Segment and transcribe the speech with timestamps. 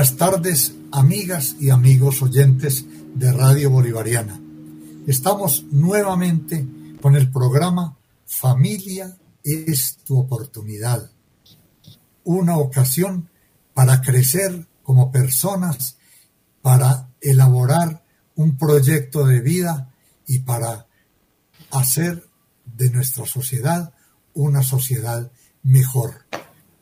[0.00, 4.40] Buenas tardes, amigas y amigos oyentes de Radio Bolivariana.
[5.06, 6.66] Estamos nuevamente
[7.02, 11.10] con el programa Familia es tu oportunidad.
[12.24, 13.28] Una ocasión
[13.74, 15.98] para crecer como personas,
[16.62, 18.02] para elaborar
[18.36, 19.92] un proyecto de vida
[20.26, 20.86] y para
[21.72, 22.26] hacer
[22.64, 23.92] de nuestra sociedad
[24.32, 25.30] una sociedad
[25.62, 26.24] mejor.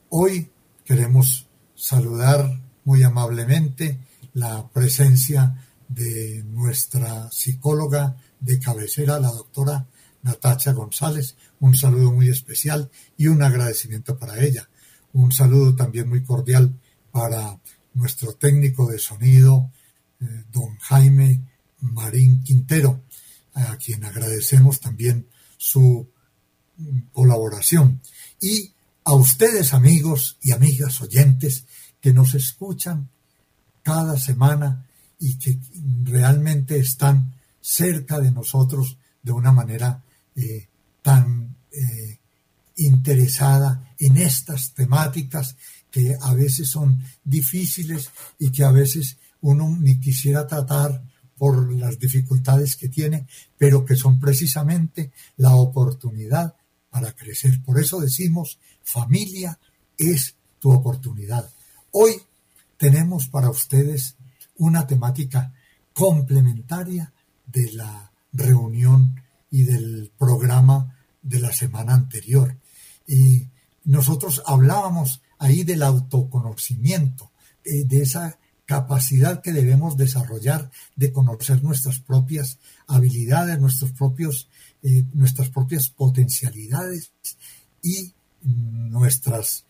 [0.09, 0.53] Hoy
[0.85, 3.99] queremos saludar muy amablemente
[4.33, 9.87] la presencia de nuestra psicóloga de cabecera, la doctora
[10.23, 11.37] Natacha González.
[11.61, 14.71] Un saludo muy especial y un agradecimiento para ella.
[15.13, 16.81] Un saludo también muy cordial
[17.13, 17.61] para
[17.93, 19.71] nuestro técnico de sonido,
[20.23, 21.43] eh, don Jaime
[21.81, 23.03] Marín Quintero,
[23.53, 25.27] a quien agradecemos también
[25.59, 26.09] su
[27.13, 28.01] colaboración.
[28.41, 28.73] Y
[29.05, 31.65] a ustedes, amigos y amigas oyentes,
[32.01, 33.09] que nos escuchan
[33.83, 34.87] cada semana
[35.19, 35.59] y que
[36.05, 40.03] realmente están cerca de nosotros de una manera
[40.37, 40.69] eh,
[41.03, 42.19] tan eh,
[42.77, 45.57] interesada en estas temáticas
[45.91, 51.03] que a veces son difíciles y que a veces uno ni quisiera tratar
[51.37, 56.55] por las dificultades que tiene, pero que son precisamente la oportunidad
[56.91, 57.63] para crecer.
[57.63, 59.59] Por eso decimos, familia
[59.97, 61.49] es tu oportunidad.
[61.91, 62.21] Hoy
[62.77, 64.17] tenemos para ustedes
[64.57, 65.53] una temática
[65.95, 67.13] complementaria
[67.47, 72.57] de la reunión y del programa de la semana anterior.
[73.07, 73.47] Y
[73.85, 77.31] nosotros hablábamos ahí del autoconocimiento,
[77.65, 84.49] de, esa capacidad que debemos desarrollar de conocer nuestras propias habilidades, nuestros propios,
[84.83, 87.13] eh, nuestras propias potencialidades
[87.83, 89.65] y nuestras,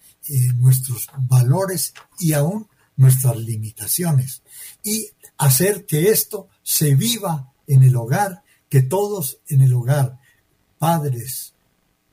[0.56, 4.42] nuestros valores y aún nuestras limitaciones.
[4.82, 10.18] Y hacer que esto se viva en el hogar, que todos en el hogar,
[10.78, 11.54] padres,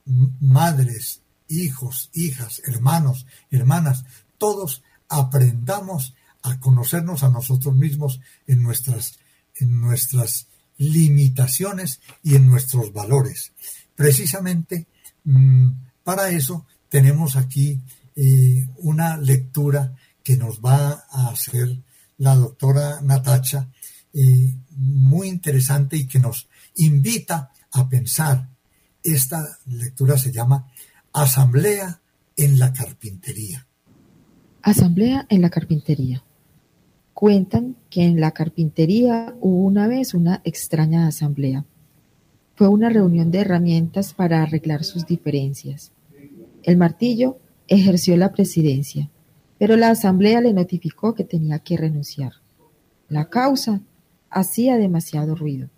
[0.06, 4.06] madres, hijos, hijas, hermanos, hermanas,
[4.38, 9.18] todos aprendamos a conocernos a nosotros mismos en nuestras,
[9.56, 13.54] en nuestras limitaciones y en nuestros valores.
[13.96, 14.88] Precisamente
[15.24, 15.72] mm,
[16.04, 17.81] para eso tenemos aquí
[18.16, 19.94] eh, una lectura
[20.24, 21.78] que nos va a hacer
[22.18, 23.70] la doctora Natacha,
[24.14, 28.48] eh, muy interesante y que nos invita a pensar.
[29.04, 30.72] Esta lectura se llama
[31.14, 32.00] Asamblea
[32.38, 33.68] en la Carpintería.
[34.62, 36.24] Asamblea en la Carpintería.
[37.14, 41.64] Cuentan que en la carpintería hubo una vez una extraña asamblea.
[42.56, 45.92] Fue una reunión de herramientas para arreglar sus diferencias.
[46.64, 47.38] El martillo
[47.68, 49.09] ejerció la presidencia,
[49.58, 52.34] pero la asamblea le notificó que tenía que renunciar.
[53.08, 53.81] La causa
[54.30, 55.70] hacía demasiado ruido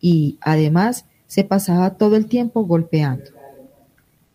[0.00, 3.30] y, además, se pasaba todo el tiempo golpeando.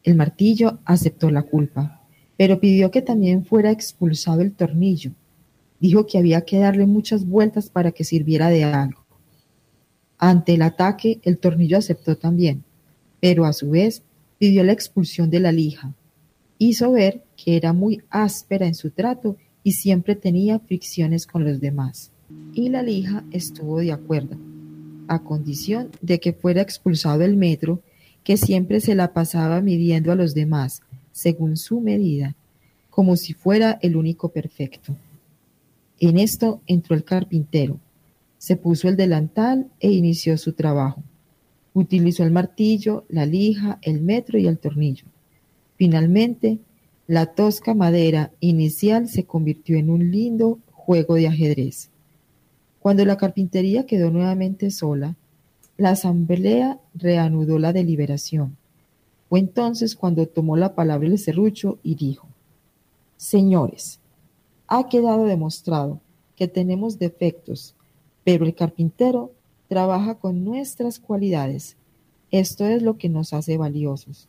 [0.03, 2.01] El martillo aceptó la culpa,
[2.37, 5.11] pero pidió que también fuera expulsado el tornillo.
[5.79, 9.05] Dijo que había que darle muchas vueltas para que sirviera de algo.
[10.17, 12.63] Ante el ataque, el tornillo aceptó también,
[13.19, 14.03] pero a su vez
[14.37, 15.93] pidió la expulsión de la lija.
[16.61, 21.61] Hizo ver que era muy áspera en su trato y siempre tenía fricciones con los
[21.61, 22.11] demás.
[22.53, 24.37] Y la lija estuvo de acuerdo,
[25.07, 27.81] a condición de que fuera expulsado el metro
[28.23, 30.81] que siempre se la pasaba midiendo a los demás,
[31.13, 32.35] según su medida,
[32.89, 34.95] como si fuera el único perfecto.
[35.99, 37.79] En esto entró el carpintero,
[38.37, 41.03] se puso el delantal e inició su trabajo.
[41.73, 45.05] Utilizó el martillo, la lija, el metro y el tornillo.
[45.79, 46.59] Finalmente,
[47.07, 51.89] la tosca madera inicial se convirtió en un lindo juego de ajedrez.
[52.79, 55.15] Cuando la carpintería quedó nuevamente sola,
[55.77, 58.57] la asamblea reanudó la deliberación.
[59.29, 62.27] Fue entonces cuando tomó la palabra el serrucho y dijo,
[63.15, 64.01] Señores,
[64.67, 66.01] ha quedado demostrado
[66.35, 67.73] que tenemos defectos,
[68.25, 69.31] pero el carpintero
[69.69, 71.77] trabaja con nuestras cualidades.
[72.31, 74.27] Esto es lo que nos hace valiosos.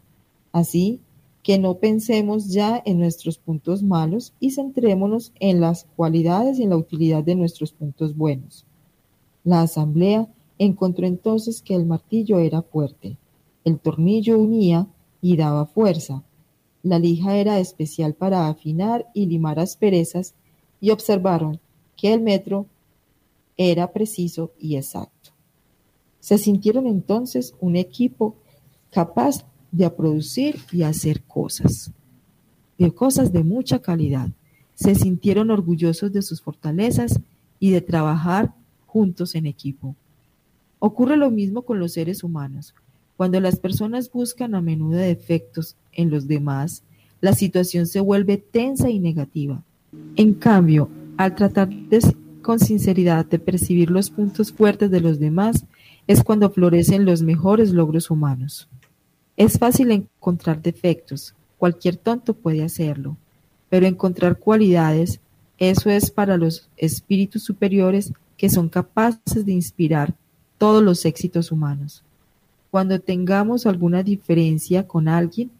[0.52, 1.00] Así
[1.42, 6.70] que no pensemos ya en nuestros puntos malos y centrémonos en las cualidades y en
[6.70, 8.66] la utilidad de nuestros puntos buenos.
[9.44, 10.28] La asamblea
[10.62, 13.16] Encontró entonces que el martillo era fuerte,
[13.64, 14.86] el tornillo unía
[15.22, 16.22] y daba fuerza,
[16.82, 20.34] la lija era especial para afinar y limar asperezas
[20.78, 21.58] y observaron
[21.96, 22.66] que el metro
[23.56, 25.30] era preciso y exacto.
[26.18, 28.34] Se sintieron entonces un equipo
[28.90, 31.92] capaz de producir y hacer cosas,
[32.78, 34.28] de cosas de mucha calidad.
[34.74, 37.20] se sintieron orgullosos de sus fortalezas
[37.58, 38.54] y de trabajar
[38.86, 39.94] juntos en equipo.
[40.78, 42.74] Ocurre lo mismo con los seres humanos.
[43.18, 46.82] Cuando las personas buscan a menudo defectos en los demás,
[47.20, 49.62] la situación se vuelve tensa y negativa.
[50.16, 50.88] En cambio,
[51.18, 51.68] al tratar
[52.40, 55.66] con sinceridad de percibir los puntos fuertes de los demás,
[56.06, 58.68] es cuando florecen los mejores logros humanos.
[59.40, 63.16] Es fácil encontrar defectos, cualquier tonto puede hacerlo,
[63.70, 65.18] pero encontrar cualidades,
[65.56, 70.12] eso es para los espíritus superiores que son capaces de inspirar
[70.58, 72.04] todos los éxitos humanos.
[72.70, 75.50] Cuando tengamos alguna diferencia con alguien,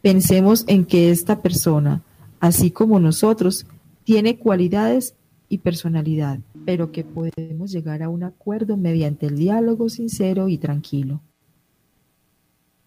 [0.00, 2.02] pensemos en que esta persona,
[2.38, 3.66] así como nosotros,
[4.04, 5.16] tiene cualidades
[5.48, 11.20] y personalidad, pero que podemos llegar a un acuerdo mediante el diálogo sincero y tranquilo.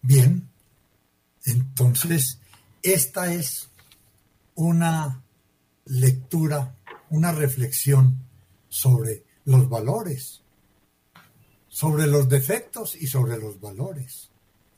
[0.02, 0.48] Bien,
[1.44, 2.38] entonces
[2.82, 3.68] esta es
[4.54, 5.22] una
[5.84, 6.76] lectura,
[7.10, 8.18] una reflexión
[8.68, 10.42] sobre los valores,
[11.68, 14.30] sobre los defectos y sobre los valores.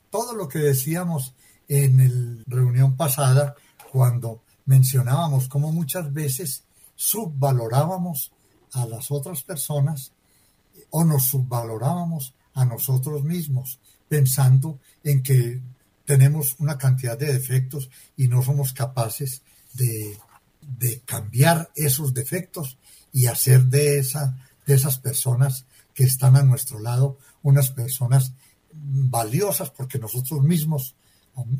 [0.09, 1.33] Todo lo que decíamos
[1.67, 3.55] en la reunión pasada,
[3.91, 6.63] cuando mencionábamos cómo muchas veces
[6.95, 8.31] subvalorábamos
[8.73, 10.13] a las otras personas
[10.89, 13.79] o nos subvalorábamos a nosotros mismos,
[14.11, 15.61] pensando en que
[16.03, 19.41] tenemos una cantidad de defectos y no somos capaces
[19.71, 20.17] de,
[20.59, 22.77] de cambiar esos defectos
[23.13, 25.63] y hacer de, esa, de esas personas
[25.93, 28.33] que están a nuestro lado, unas personas
[28.73, 30.93] valiosas porque nosotros mismos,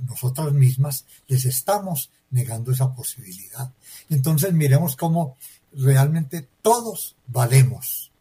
[0.06, 3.72] nosotras mismas, les estamos negando esa posibilidad.
[4.10, 5.38] Entonces miremos cómo
[5.72, 8.12] realmente todos valemos,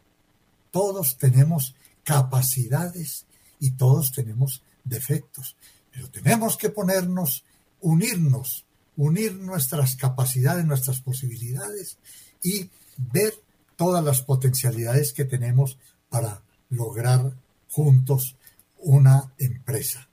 [0.70, 1.74] todos tenemos
[2.04, 3.26] capacidades
[3.60, 5.56] y todos tenemos defectos,
[5.92, 7.44] pero tenemos que ponernos,
[7.80, 8.64] unirnos,
[8.96, 11.98] unir nuestras capacidades, nuestras posibilidades
[12.42, 13.34] y ver
[13.76, 15.78] todas las potencialidades que tenemos
[16.08, 17.32] para lograr
[17.70, 18.36] juntos
[18.78, 20.08] una empresa.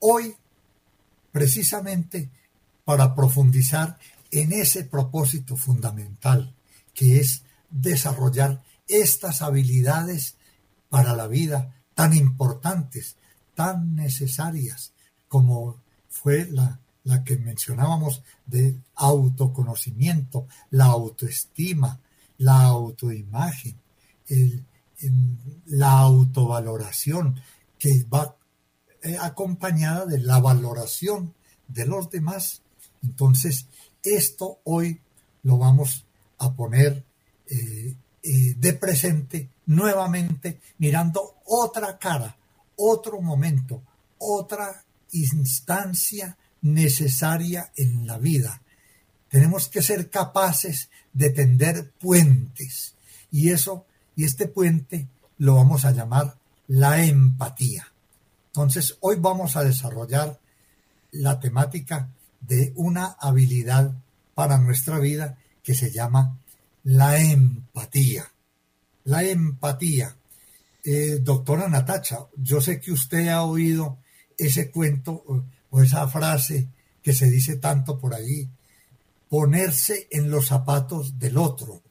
[0.00, 0.34] Hoy,
[1.32, 2.30] precisamente
[2.84, 3.98] para profundizar
[4.30, 6.54] en ese propósito fundamental,
[6.94, 10.36] que es desarrollar estas habilidades
[10.88, 13.16] para la vida tan importantes,
[13.54, 14.92] tan necesarias,
[15.28, 21.98] como fue la, la que mencionábamos de autoconocimiento, la autoestima,
[22.36, 23.76] la autoimagen,
[24.28, 24.62] el,
[25.64, 27.40] la autovaloración
[27.78, 28.36] que va
[29.02, 31.32] eh, acompañada de la valoración
[31.66, 32.60] de los demás.
[33.02, 33.68] Entonces,
[34.02, 35.00] esto hoy
[35.44, 36.04] lo vamos
[36.38, 37.04] a poner
[37.48, 42.36] eh, eh, de presente nuevamente mirando otra cara,
[42.76, 43.82] otro momento,
[44.18, 48.60] otra instancia necesaria en la vida.
[49.28, 52.94] Tenemos que ser capaces de tender puentes
[53.30, 55.08] y eso y este puente
[55.38, 56.36] lo vamos a llamar
[56.68, 57.92] la empatía.
[58.48, 60.40] Entonces, hoy vamos a desarrollar
[61.12, 62.08] la temática
[62.40, 63.92] de una habilidad
[64.34, 66.38] para nuestra vida que se llama
[66.84, 68.30] la empatía.
[69.04, 70.16] La empatía.
[70.88, 73.98] Eh, doctora Natacha, yo sé que usted ha oído
[74.38, 75.24] ese cuento
[75.70, 76.68] o esa frase
[77.02, 78.48] que se dice tanto por ahí,
[79.28, 81.82] ponerse en los zapatos del otro.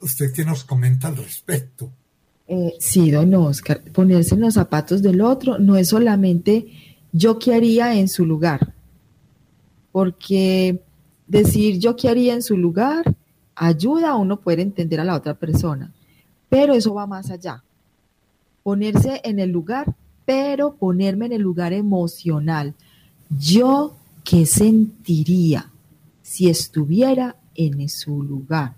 [0.00, 1.92] ¿Usted qué nos comenta al respecto?
[2.48, 7.54] Eh, sí, don Oscar, ponerse en los zapatos del otro no es solamente yo qué
[7.54, 8.74] haría en su lugar,
[9.92, 10.82] porque
[11.26, 13.14] decir yo qué haría en su lugar
[13.54, 15.92] ayuda a uno poder entender a la otra persona,
[16.48, 17.62] pero eso va más allá.
[18.62, 22.74] Ponerse en el lugar, pero ponerme en el lugar emocional.
[23.30, 25.70] Yo qué sentiría
[26.22, 28.74] si estuviera en su lugar.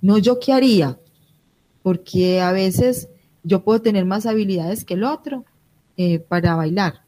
[0.00, 0.98] No yo qué haría,
[1.82, 3.08] porque a veces
[3.42, 5.44] yo puedo tener más habilidades que el otro
[5.96, 7.02] eh, para bailar.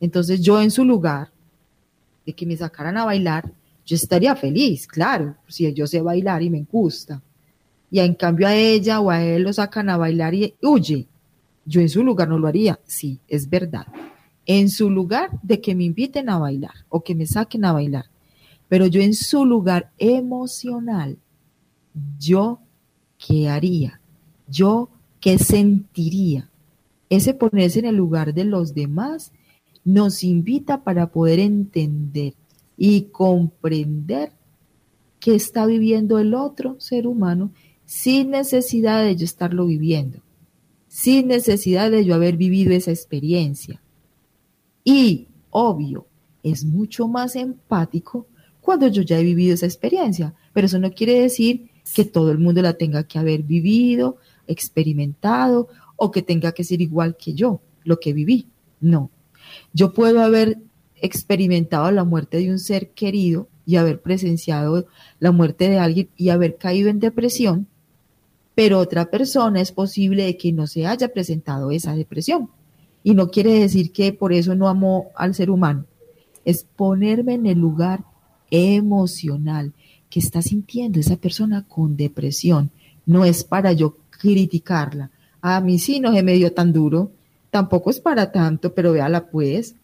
[0.00, 1.30] Entonces yo en su lugar,
[2.24, 3.52] de que me sacaran a bailar,
[3.84, 7.20] yo estaría feliz, claro, si yo sé bailar y me gusta.
[7.90, 11.08] Y en cambio a ella o a él lo sacan a bailar y huye.
[11.64, 12.78] Yo en su lugar no lo haría.
[12.86, 13.86] Sí, es verdad.
[14.46, 18.06] En su lugar de que me inviten a bailar o que me saquen a bailar.
[18.68, 21.18] Pero yo en su lugar emocional
[22.18, 22.60] yo
[23.18, 24.00] qué haría,
[24.48, 24.88] yo
[25.20, 26.48] qué sentiría.
[27.08, 29.32] Ese ponerse en el lugar de los demás
[29.84, 32.34] nos invita para poder entender
[32.76, 34.32] y comprender
[35.18, 37.50] qué está viviendo el otro ser humano
[37.90, 40.20] sin necesidad de yo estarlo viviendo,
[40.86, 43.82] sin necesidad de yo haber vivido esa experiencia.
[44.84, 46.06] Y, obvio,
[46.44, 48.28] es mucho más empático
[48.60, 50.34] cuando yo ya he vivido esa experiencia.
[50.52, 55.66] Pero eso no quiere decir que todo el mundo la tenga que haber vivido, experimentado
[55.96, 58.46] o que tenga que ser igual que yo, lo que viví.
[58.80, 59.10] No.
[59.72, 60.58] Yo puedo haber
[60.94, 64.86] experimentado la muerte de un ser querido y haber presenciado
[65.18, 67.66] la muerte de alguien y haber caído en depresión,
[68.54, 72.50] pero otra persona es posible de que no se haya presentado esa depresión.
[73.02, 75.86] Y no quiere decir que por eso no amo al ser humano.
[76.44, 78.04] Es ponerme en el lugar
[78.50, 79.72] emocional
[80.10, 82.70] que está sintiendo esa persona con depresión.
[83.06, 85.10] No es para yo criticarla.
[85.40, 87.12] A mí sí no se me dio tan duro.
[87.50, 89.74] Tampoco es para tanto, pero véala pues.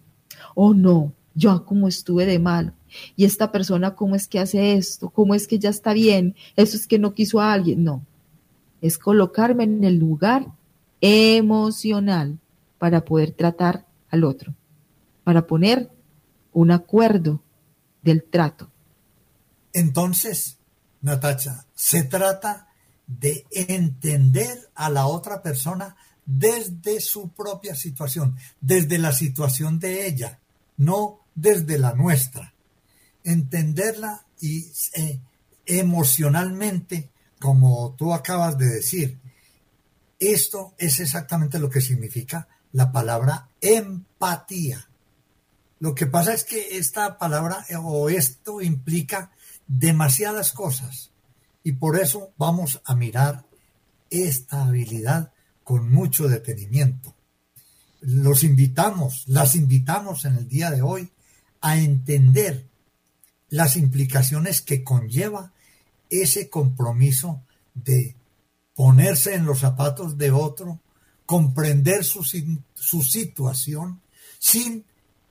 [0.54, 2.74] Oh no, yo como estuve de mal.
[3.16, 5.10] Y esta persona, ¿cómo es que hace esto?
[5.10, 6.34] ¿Cómo es que ya está bien?
[6.56, 7.84] Eso es que no quiso a alguien.
[7.84, 8.02] No.
[8.86, 10.46] Es colocarme en el lugar
[11.00, 12.38] emocional
[12.78, 14.54] para poder tratar al otro,
[15.24, 15.90] para poner
[16.52, 17.42] un acuerdo
[18.02, 18.70] del trato.
[19.72, 20.58] Entonces,
[21.02, 22.68] Natacha, se trata
[23.08, 30.38] de entender a la otra persona desde su propia situación, desde la situación de ella,
[30.76, 32.54] no desde la nuestra.
[33.24, 35.20] Entenderla y eh,
[35.66, 39.18] emocionalmente, como tú acabas de decir,
[40.18, 44.88] esto es exactamente lo que significa la palabra empatía.
[45.78, 49.30] Lo que pasa es que esta palabra eh, o esto implica
[49.66, 51.10] demasiadas cosas
[51.62, 53.44] y por eso vamos a mirar
[54.08, 55.32] esta habilidad
[55.64, 57.14] con mucho detenimiento.
[58.00, 61.10] Los invitamos, las invitamos en el día de hoy
[61.60, 62.66] a entender
[63.48, 65.52] las implicaciones que conlleva
[66.10, 67.42] ese compromiso
[67.74, 68.14] de
[68.74, 70.80] ponerse en los zapatos de otro,
[71.24, 72.22] comprender su,
[72.74, 74.00] su situación
[74.38, 74.84] sin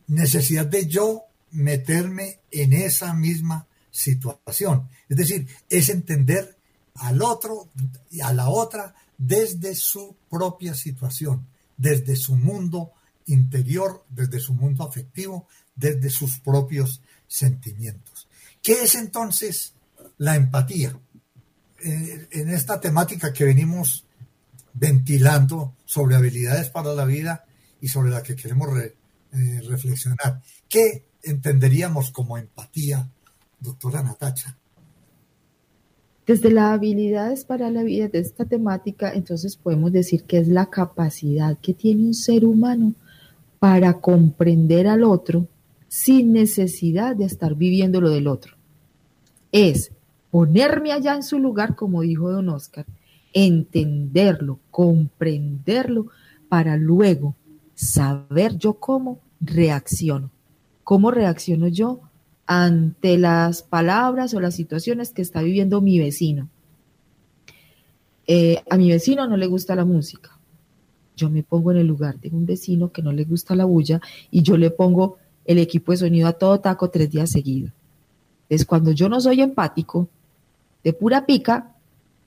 [0.08, 4.90] necesidad de yo meterme en esa misma situación.
[5.08, 6.58] Es decir, es entender
[6.96, 7.70] al otro
[8.12, 12.92] y a la otra desde su propia situación, desde su mundo
[13.28, 18.28] interior, desde su mundo afectivo, desde sus propios sentimientos.
[18.62, 19.75] ¿Qué es entonces
[20.18, 20.98] la empatía?
[21.84, 24.06] Eh, en esta temática que venimos
[24.74, 27.46] ventilando sobre habilidades para la vida
[27.82, 30.42] y sobre la que queremos eh, reflexionar.
[30.68, 33.08] ¿Qué entenderíamos como empatía,
[33.60, 34.58] doctora Natacha?
[36.26, 40.70] Desde las habilidades para la vida de esta temática, entonces podemos decir que es la
[40.70, 42.96] capacidad que tiene un ser humano
[43.60, 45.48] para comprender al otro
[45.88, 48.56] sin necesidad de estar viviendo lo del otro.
[49.52, 49.92] Es
[50.36, 52.86] ponerme allá en su lugar, como dijo don Oscar,
[53.32, 56.08] entenderlo, comprenderlo,
[56.50, 57.36] para luego
[57.74, 60.32] saber yo cómo reacciono.
[60.84, 62.02] ¿Cómo reacciono yo
[62.46, 66.50] ante las palabras o las situaciones que está viviendo mi vecino?
[68.28, 70.38] Eh, a mi vecino no le gusta la música.
[71.16, 74.02] Yo me pongo en el lugar de un vecino que no le gusta la bulla
[74.32, 75.16] y yo le pongo
[75.46, 77.72] el equipo de sonido a todo taco tres días seguidos.
[78.50, 80.10] Es cuando yo no soy empático,
[80.86, 81.74] de pura pica,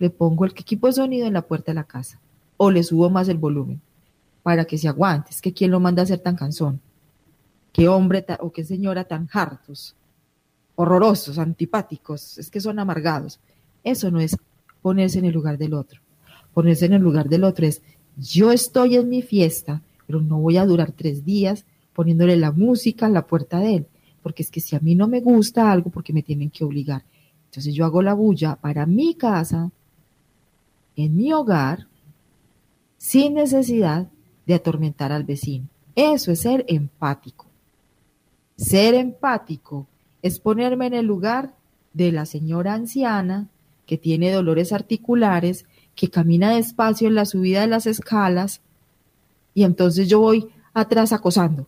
[0.00, 2.20] le pongo el equipo de sonido en la puerta de la casa
[2.56, 3.80] o le subo más el volumen
[4.42, 5.30] para que se aguante.
[5.30, 6.80] Es que quién lo manda a ser tan cansón.
[7.72, 9.94] Qué hombre o qué señora tan hartos,
[10.74, 13.38] horrorosos, antipáticos, es que son amargados.
[13.84, 14.36] Eso no es
[14.82, 16.00] ponerse en el lugar del otro.
[16.52, 17.80] Ponerse en el lugar del otro es
[18.16, 23.06] yo estoy en mi fiesta, pero no voy a durar tres días poniéndole la música
[23.06, 23.86] en la puerta de él,
[24.20, 27.04] porque es que si a mí no me gusta algo, porque me tienen que obligar.
[27.48, 29.70] Entonces yo hago la bulla para mi casa,
[30.96, 31.86] en mi hogar
[32.98, 34.08] sin necesidad
[34.46, 35.66] de atormentar al vecino.
[35.94, 37.46] Eso es ser empático.
[38.56, 39.86] Ser empático
[40.22, 41.54] es ponerme en el lugar
[41.92, 43.48] de la señora anciana
[43.86, 45.64] que tiene dolores articulares,
[45.94, 48.60] que camina despacio en la subida de las escalas
[49.54, 51.66] y entonces yo voy atrás acosando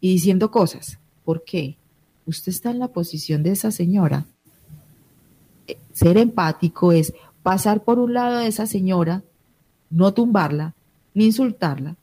[0.00, 0.98] y diciendo cosas.
[1.24, 1.78] ¿Por qué?
[2.26, 4.26] Usted está en la posición de esa señora.
[5.92, 9.22] Ser empático es pasar por un lado de esa señora,
[9.90, 10.74] no tumbarla,
[11.14, 11.96] ni insultarla,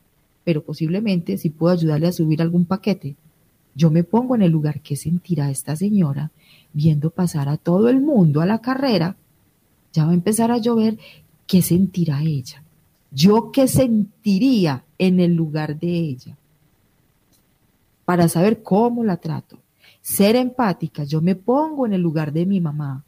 [0.44, 3.16] pero posiblemente si puedo ayudarle a subir algún paquete.
[3.76, 6.32] Yo me pongo en el lugar que sentirá esta señora
[6.74, 9.16] viendo pasar a todo el mundo a la carrera.
[9.94, 10.98] Ya va a empezar a llover.
[11.48, 12.64] ¿Qué sentirá ella?
[13.12, 16.38] Yo qué sentiría en el lugar de ella
[18.04, 19.58] para saber cómo la trato.
[20.02, 23.04] Ser empática, yo me pongo en el lugar de mi mamá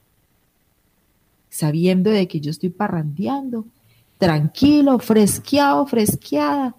[1.58, 3.66] sabiendo de que yo estoy parrandeando,
[4.20, 6.76] tranquilo, fresqueado, fresqueada,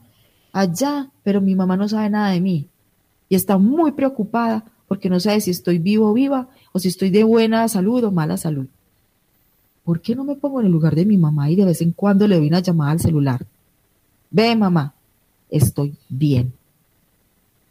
[0.53, 2.69] allá, pero mi mamá no sabe nada de mí
[3.29, 7.11] y está muy preocupada porque no sabe si estoy vivo o viva, o si estoy
[7.11, 8.67] de buena salud o mala salud.
[9.85, 11.93] ¿Por qué no me pongo en el lugar de mi mamá y de vez en
[11.93, 13.45] cuando le doy una llamada al celular?
[14.31, 14.95] Ve, mamá,
[15.51, 16.53] estoy bien.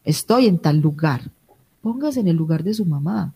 [0.03, 1.31] Estoy en tal lugar.
[1.81, 3.33] Póngase en el lugar de su mamá.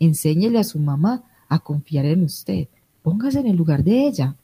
[0.00, 2.68] Enséñele a su mamá a confiar en usted.
[3.06, 4.34] Póngase en el lugar de ella.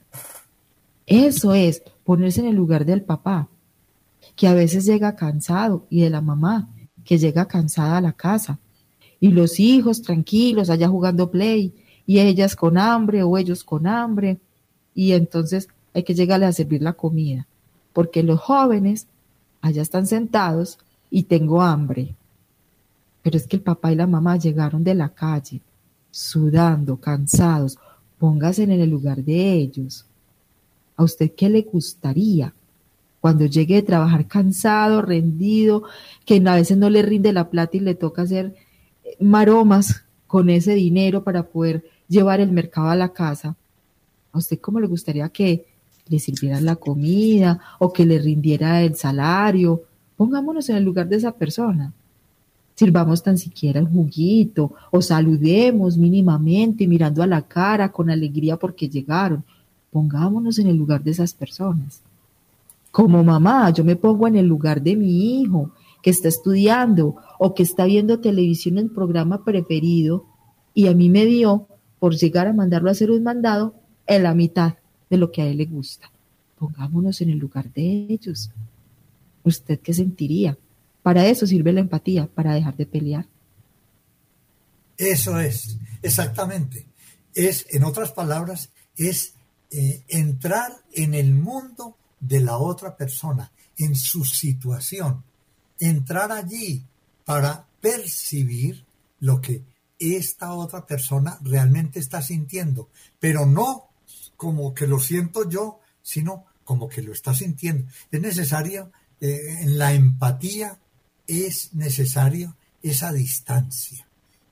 [1.05, 3.49] Eso es ponerse en el lugar del papá,
[4.37, 6.69] que a veces llega cansado, y de la mamá,
[7.05, 8.61] que llega cansada a la casa.
[9.19, 11.75] Y los hijos tranquilos allá jugando play,
[12.07, 14.39] y ellas con hambre o ellos con hambre.
[14.95, 17.49] Y entonces hay que llegarle a servir la comida,
[17.93, 19.09] porque los jóvenes
[19.61, 20.79] allá están sentados
[21.11, 22.15] y tengo hambre.
[23.23, 25.61] Pero es que el papá y la mamá llegaron de la calle,
[26.13, 27.77] sudando, cansados.
[28.23, 30.07] Póngase en el lugar de ellos.
[30.97, 32.55] ¿A usted qué le gustaría?
[33.21, 35.83] Cuando llegue de trabajar cansado, rendido,
[36.25, 38.55] que a veces no le rinde la plata y le toca hacer
[39.03, 43.57] eh, maromas con ese dinero para poder llevar el mercado a la casa.
[44.31, 45.67] ¿A usted cómo le gustaría que
[46.07, 49.83] le sirvieran la comida o que le rindiera el salario?
[50.17, 51.93] Pongámonos en el lugar de esa persona.
[52.83, 58.89] Sirvamos tan siquiera el juguito o saludemos mínimamente mirando a la cara con alegría porque
[58.89, 59.45] llegaron.
[59.93, 62.01] Pongámonos en el lugar de esas personas.
[62.91, 65.71] Como mamá, yo me pongo en el lugar de mi hijo
[66.03, 70.25] que está estudiando o que está viendo televisión el programa preferido
[70.75, 71.69] y a mí me dio
[72.01, 73.77] por llegar a mandarlo a hacer un mandado
[74.09, 74.75] en la mitad
[75.09, 76.11] de lo que a él le gusta.
[76.59, 78.51] Pongámonos en el lugar de ellos.
[79.45, 80.59] ¿Usted qué sentiría?
[81.03, 83.27] Para eso sirve la empatía, para dejar de pelear.
[84.97, 86.87] Eso es, exactamente.
[87.35, 89.35] Es, en otras palabras, es
[89.71, 95.25] eh, entrar en el mundo de la otra persona, en su situación,
[95.81, 96.85] entrar allí
[97.25, 98.85] para percibir
[99.21, 99.63] lo que
[99.99, 103.89] esta otra persona realmente está sintiendo, pero no
[104.37, 107.89] como que lo siento yo, sino como que lo está sintiendo.
[108.11, 110.79] Es necesario, eh, en la empatía
[111.33, 114.07] es necesario esa distancia,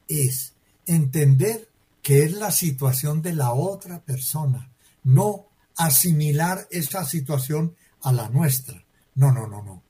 [0.09, 0.55] es
[0.87, 1.69] entender
[2.03, 4.71] que es la situación de la otra persona,
[5.05, 8.83] no asimilar esa situación a la nuestra.
[9.15, 9.83] No, no, no, no.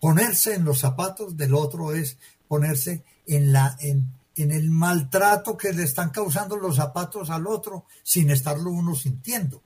[0.00, 5.72] Ponerse en los zapatos del otro es ponerse en, la, en, en el maltrato que
[5.72, 9.62] le están causando los zapatos al otro sin estarlo uno sintiendo.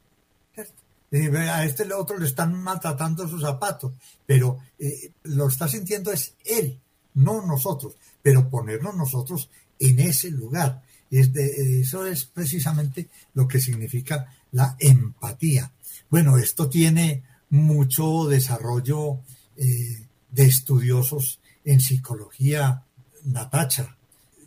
[1.13, 3.93] A este otro le están maltratando sus zapatos,
[4.25, 6.81] pero eh, lo está sintiendo es él,
[7.15, 10.83] no nosotros, pero ponernos nosotros en ese lugar.
[11.11, 15.71] eso es precisamente lo que significa la empatía.
[16.09, 19.19] Bueno, esto tiene mucho desarrollo
[19.57, 22.85] eh, de estudiosos en psicología,
[23.25, 23.97] Natacha.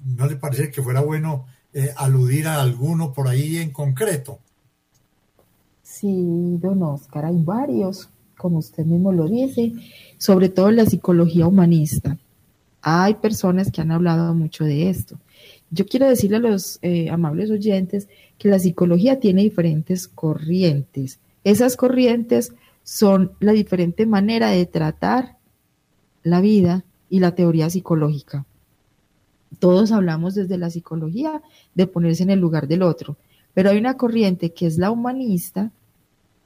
[0.04, 4.40] ¿No le parece que fuera bueno eh, aludir a alguno por ahí en concreto?
[5.98, 9.72] Sí, don Oscar, hay varios, como usted mismo lo dice,
[10.18, 12.18] sobre todo en la psicología humanista.
[12.82, 15.18] Hay personas que han hablado mucho de esto.
[15.72, 21.20] Yo quiero decirle a los eh, amables oyentes que la psicología tiene diferentes corrientes.
[21.46, 22.52] Esas corrientes
[22.84, 25.38] son la diferente manera de tratar
[26.24, 28.46] la vida y la teoría psicológica.
[29.60, 31.42] Todos hablamos desde la psicología
[31.74, 33.16] de ponerse en el lugar del otro,
[33.54, 35.72] pero hay una corriente que es la humanista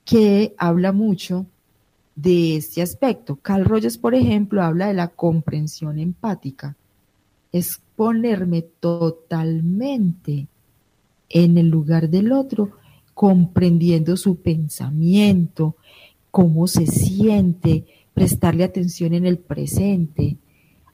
[0.10, 1.45] que habla mucho
[2.15, 3.36] de este aspecto.
[3.36, 6.76] Carl Rogers, por ejemplo, habla de la comprensión empática.
[7.52, 10.48] Es ponerme totalmente
[11.30, 12.72] en el lugar del otro,
[13.13, 15.76] comprendiendo su pensamiento,
[16.32, 20.38] cómo se siente, prestarle atención en el presente.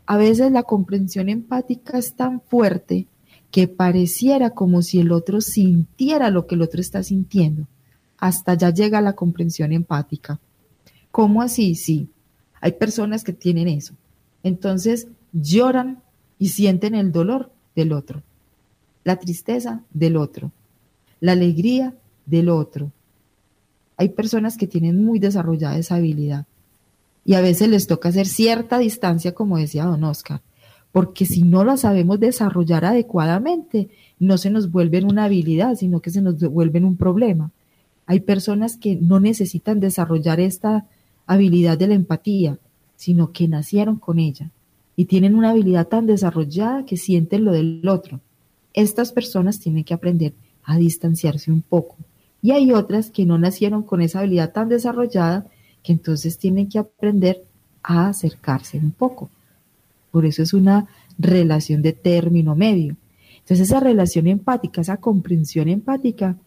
[0.05, 3.07] A veces la comprensión empática es tan fuerte
[3.49, 7.65] que pareciera como si el otro sintiera lo que el otro está sintiendo.
[8.25, 10.39] Hasta ya llega la comprensión empática.
[11.11, 11.75] ¿Cómo así?
[11.75, 12.09] Sí,
[12.61, 13.93] hay personas que tienen eso.
[14.43, 16.01] Entonces lloran
[16.39, 18.23] y sienten el dolor del otro
[19.05, 20.51] la tristeza del otro,
[21.21, 21.93] la alegría
[22.25, 22.91] del otro.
[23.95, 26.45] Hay personas que tienen muy desarrollada esa habilidad
[27.23, 30.41] y a veces les toca hacer cierta distancia, como decía don Oscar,
[30.91, 36.09] porque si no la sabemos desarrollar adecuadamente, no se nos vuelve una habilidad, sino que
[36.09, 37.51] se nos vuelve un problema.
[38.05, 40.87] Hay personas que no necesitan desarrollar esta
[41.25, 42.59] habilidad de la empatía,
[42.95, 44.51] sino que nacieron con ella
[44.95, 48.21] y tienen una habilidad tan desarrollada que sienten lo del otro
[48.75, 51.95] estas personas tienen que aprender a distanciarse un poco.
[52.41, 55.47] Y hay otras que no nacieron con esa habilidad tan desarrollada
[55.81, 57.43] que entonces tienen que aprender
[57.81, 59.29] a acercarse un poco.
[60.11, 60.87] Por eso es una
[61.17, 62.97] relación de término medio.
[63.39, 66.37] Entonces esa relación empática, esa comprensión empática,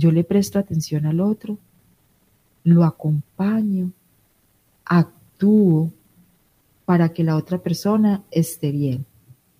[0.00, 1.58] yo le presto atención al otro,
[2.64, 3.92] lo acompaño,
[4.86, 5.92] actúo
[6.86, 9.04] para que la otra persona esté bien,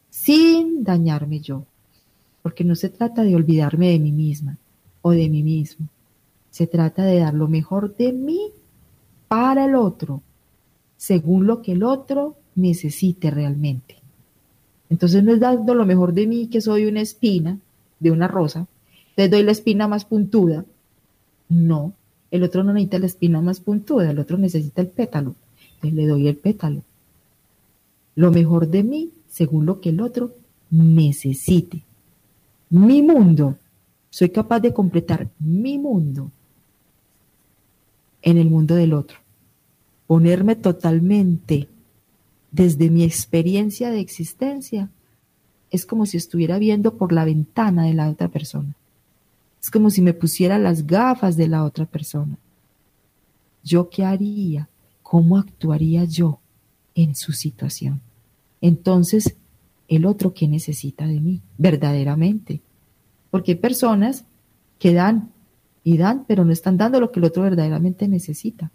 [0.08, 1.64] sin dañarme yo,
[2.42, 4.56] porque no se trata de olvidarme de mí misma
[5.02, 5.86] o de mí mismo,
[6.50, 8.50] se trata de dar lo mejor de mí
[9.28, 10.22] para el otro,
[10.96, 13.96] según lo que el otro necesite realmente.
[14.88, 17.58] Entonces no es dando lo mejor de mí que soy una espina
[18.00, 18.66] de una rosa,
[19.16, 20.64] le doy la espina más puntuda.
[21.48, 21.94] No,
[22.30, 25.34] el otro no necesita la espina más puntuda, el otro necesita el pétalo.
[25.74, 26.82] Entonces le doy el pétalo.
[28.14, 30.34] Lo mejor de mí según lo que el otro
[30.70, 31.82] necesite.
[32.68, 33.56] Mi mundo.
[34.12, 36.32] Soy capaz de completar mi mundo
[38.22, 39.18] en el mundo del otro.
[40.06, 41.68] Ponerme totalmente
[42.50, 44.90] desde mi experiencia de existencia
[45.70, 48.74] es como si estuviera viendo por la ventana de la otra persona.
[49.60, 52.38] Es como si me pusiera las gafas de la otra persona.
[53.62, 54.68] ¿Yo qué haría?
[55.02, 56.40] ¿Cómo actuaría yo
[56.94, 58.00] en su situación?
[58.60, 59.36] Entonces,
[59.88, 61.40] el otro, ¿qué necesita de mí?
[61.58, 62.62] Verdaderamente.
[63.30, 64.24] Porque hay personas
[64.78, 65.30] que dan
[65.84, 68.70] y dan, pero no están dando lo que el otro verdaderamente necesita.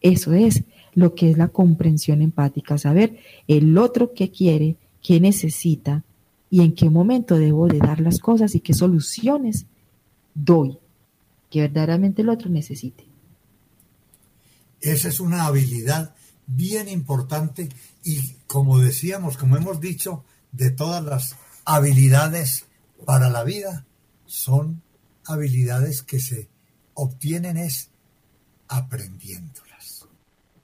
[0.00, 0.64] Eso es
[0.94, 6.04] lo que es la comprensión empática, saber el otro qué quiere, qué necesita
[6.50, 9.66] y en qué momento debo de dar las cosas y qué soluciones
[10.34, 10.78] doy
[11.50, 13.04] que verdaderamente el otro necesite.
[14.80, 16.14] Esa es una habilidad
[16.46, 17.68] bien importante
[18.04, 22.66] y como decíamos, como hemos dicho, de todas las habilidades
[23.04, 23.84] para la vida,
[24.26, 24.82] son
[25.24, 26.48] habilidades que se
[26.94, 27.90] obtienen es
[28.68, 30.06] aprendiéndolas.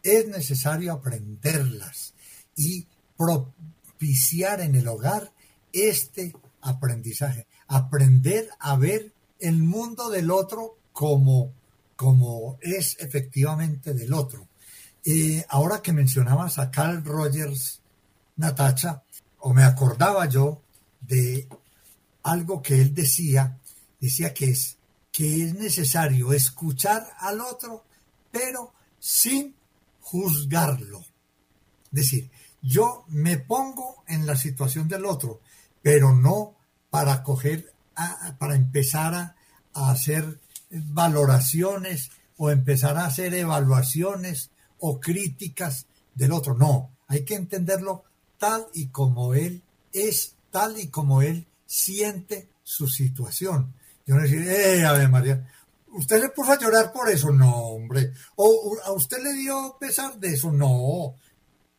[0.03, 2.15] Es necesario aprenderlas
[2.57, 5.32] y propiciar en el hogar
[5.73, 11.53] este aprendizaje, aprender a ver el mundo del otro como,
[11.97, 14.49] como es efectivamente del otro.
[15.05, 17.81] Eh, ahora que mencionabas a Carl Rogers,
[18.37, 19.03] Natacha,
[19.41, 20.63] o me acordaba yo
[21.01, 21.49] de
[22.23, 23.59] algo que él decía
[24.03, 24.77] decía que es
[25.13, 27.85] que es necesario escuchar al otro,
[28.31, 29.55] pero sin
[30.01, 31.01] juzgarlo.
[31.01, 32.31] Es decir,
[32.63, 35.41] yo me pongo en la situación del otro,
[35.83, 36.57] pero no
[36.91, 37.73] para coger,
[38.39, 39.37] para empezar a,
[39.75, 40.41] a hacer
[40.71, 46.55] valoraciones o empezar a hacer evaluaciones o críticas del otro.
[46.55, 48.05] No, hay que entenderlo
[48.39, 53.75] tal y como él es, tal y como él siente su situación.
[54.07, 55.47] Yo no decir, eh, Ave María,
[55.93, 57.31] ¿usted le puso a llorar por eso?
[57.31, 58.13] No, hombre.
[58.37, 60.51] ¿O a usted le dio pesar de eso?
[60.51, 61.15] No.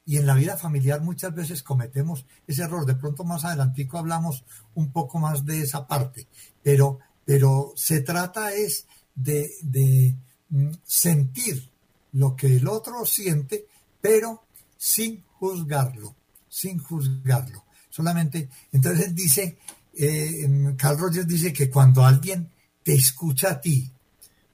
[0.06, 2.86] Y en la vida familiar muchas veces cometemos ese error.
[2.86, 4.44] De pronto más adelantico hablamos
[4.76, 6.28] un poco más de esa parte.
[6.62, 8.86] Pero, pero se trata es
[9.16, 10.16] de, de
[10.50, 11.70] mm, sentir
[12.14, 13.66] lo que el otro siente,
[14.02, 14.44] pero
[14.78, 16.16] sin juzgarlo,
[16.50, 17.64] sin juzgarlo.
[17.90, 19.58] Solamente, entonces dice
[19.96, 22.50] eh, Carl Rogers dice que cuando alguien
[22.84, 23.92] te escucha a ti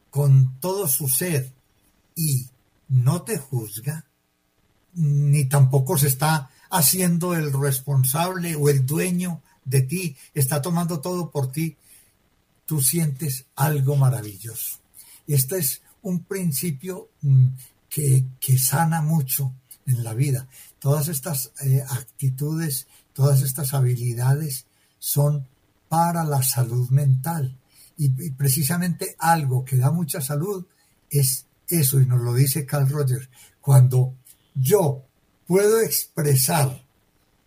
[0.09, 1.53] con todo su ser
[2.15, 2.49] y
[2.89, 4.05] no te juzga,
[4.93, 11.29] ni tampoco se está haciendo el responsable o el dueño de ti, está tomando todo
[11.31, 11.77] por ti,
[12.65, 14.77] tú sientes algo maravilloso.
[15.27, 17.47] Este es un principio mm,
[17.89, 19.53] que, sana mucho
[19.85, 20.47] en la vida.
[20.79, 24.65] Todas estas eh, actitudes, todas estas habilidades
[24.99, 25.47] son
[25.87, 27.57] para la salud mental.
[27.97, 30.65] Y, precisamente algo que da mucha salud
[31.09, 33.29] es eso, y nos lo dice Carl Rogers,
[33.61, 34.15] cuando
[34.55, 35.05] yo
[35.47, 36.85] puedo expresar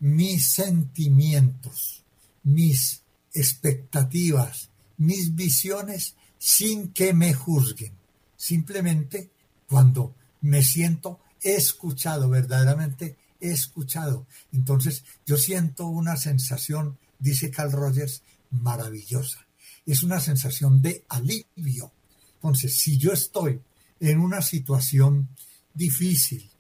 [0.01, 2.03] mis sentimientos,
[2.43, 7.93] mis expectativas, mis visiones sin que me juzguen.
[8.37, 9.31] Simplemente
[9.69, 14.27] cuando me siento escuchado, verdaderamente escuchado.
[14.53, 19.47] Entonces yo siento una sensación dice Carl Rogers, maravillosa.
[19.87, 21.93] Es una sensación de alivio.
[22.35, 23.61] Entonces, si yo estoy
[24.01, 25.29] en una situación
[25.73, 26.51] difícil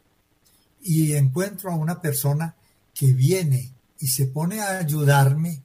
[0.83, 2.55] y encuentro a una persona
[2.95, 5.63] que viene y se pone a ayudarme,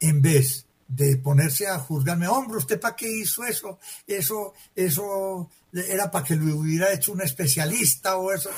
[0.00, 3.78] en vez de ponerse a juzgarme, hombre, ¿usted para qué hizo eso?
[4.06, 8.50] Eso, eso era para que lo hubiera hecho un especialista o eso.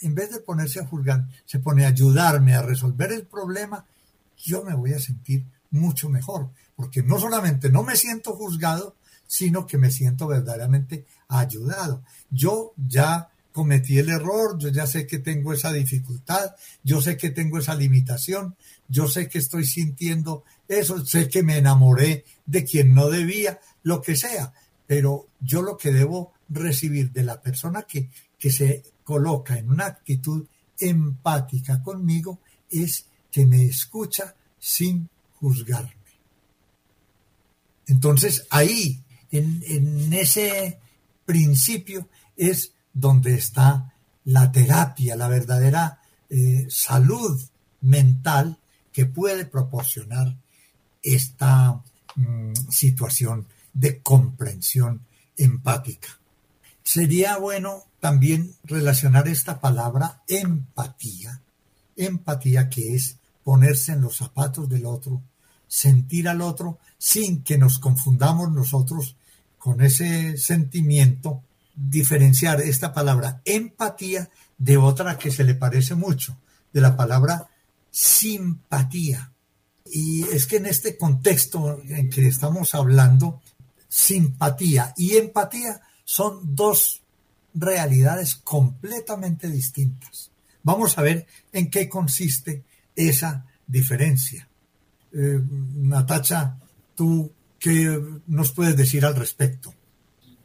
[0.00, 3.86] En vez de ponerse a juzgar, se pone a ayudarme a resolver el problema
[4.42, 8.96] yo me voy a sentir mucho mejor, porque no solamente no me siento juzgado,
[9.26, 12.02] sino que me siento verdaderamente ayudado.
[12.30, 17.30] Yo ya cometí el error, yo ya sé que tengo esa dificultad, yo sé que
[17.30, 18.56] tengo esa limitación,
[18.88, 24.00] yo sé que estoy sintiendo eso, sé que me enamoré de quien no debía, lo
[24.00, 24.52] que sea,
[24.86, 29.86] pero yo lo que debo recibir de la persona que, que se coloca en una
[29.86, 30.46] actitud
[30.78, 35.08] empática conmigo es que me escucha sin
[35.40, 35.94] juzgarme.
[37.86, 40.78] Entonces ahí, en, en ese
[41.24, 43.92] principio, es donde está
[44.24, 46.00] la terapia, la verdadera
[46.30, 47.40] eh, salud
[47.80, 48.58] mental
[48.92, 50.36] que puede proporcionar
[51.02, 51.82] esta
[52.14, 55.02] mm, situación de comprensión
[55.36, 56.08] empática.
[56.82, 61.40] Sería bueno también relacionar esta palabra empatía,
[61.96, 65.22] empatía que es ponerse en los zapatos del otro,
[65.66, 69.16] sentir al otro sin que nos confundamos nosotros
[69.58, 71.42] con ese sentimiento
[71.74, 76.38] diferenciar esta palabra empatía de otra que se le parece mucho,
[76.72, 77.48] de la palabra
[77.90, 79.32] simpatía.
[79.86, 83.42] Y es que en este contexto en que estamos hablando,
[83.88, 87.02] simpatía y empatía son dos
[87.54, 90.30] realidades completamente distintas.
[90.62, 94.48] Vamos a ver en qué consiste esa diferencia.
[95.12, 95.40] Eh,
[95.74, 96.56] Natacha,
[96.94, 99.74] ¿tú qué nos puedes decir al respecto?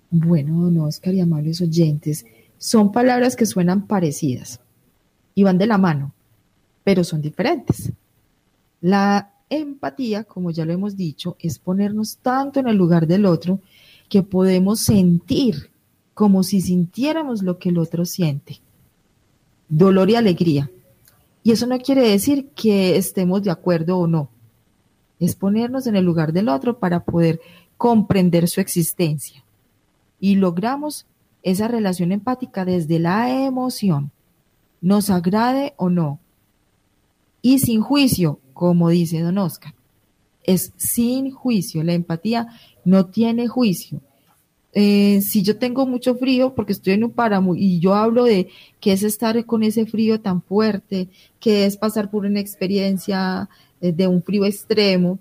[0.10, 2.26] Bueno, don Oscar y amables oyentes,
[2.58, 4.62] son palabras que suenan parecidas
[5.36, 6.13] y van de la mano,
[6.84, 7.91] pero son diferentes.
[8.80, 13.60] La empatía, como ya lo hemos dicho, es ponernos tanto en el lugar del otro
[14.08, 15.72] que podemos sentir
[16.13, 18.62] como si sintiéramos lo que el otro siente.
[19.67, 20.72] Dolor y alegría.
[21.43, 24.30] Y eso no quiere decir que estemos de acuerdo o no.
[25.20, 27.41] Es ponernos en el lugar del otro para poder
[27.78, 29.43] comprender su existencia
[30.20, 31.06] y logramos
[31.44, 34.12] esa relación empática desde la emoción,
[34.82, 36.20] nos agrade o no,
[37.42, 39.74] y sin juicio, como dice don Oscar.
[40.44, 42.48] Es sin juicio, la empatía
[42.84, 44.02] no tiene juicio.
[44.74, 48.50] Eh, si yo tengo mucho frío porque estoy en un páramo y yo hablo de
[48.80, 53.50] qué es estar con ese frío tan fuerte, que es pasar por una experiencia
[53.82, 55.20] eh, de un frío extremo,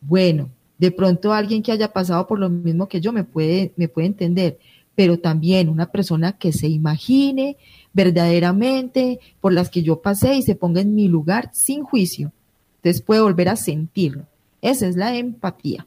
[0.00, 3.88] bueno, de pronto alguien que haya pasado por lo mismo que yo me puede, me
[3.88, 4.58] puede entender,
[4.94, 7.56] pero también una persona que se imagine
[7.92, 12.32] verdaderamente por las que yo pasé y se ponga en mi lugar sin juicio.
[12.76, 14.26] Entonces puede volver a sentirlo.
[14.60, 15.86] Esa es la empatía.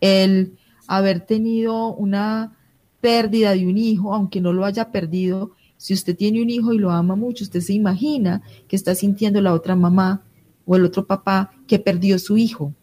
[0.00, 2.56] El haber tenido una
[3.00, 6.78] pérdida de un hijo, aunque no lo haya perdido, si usted tiene un hijo y
[6.78, 10.22] lo ama mucho, usted se imagina que está sintiendo la otra mamá
[10.66, 12.74] o el otro papá que perdió su hijo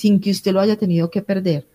[0.00, 1.68] sin que usted lo haya tenido que perder.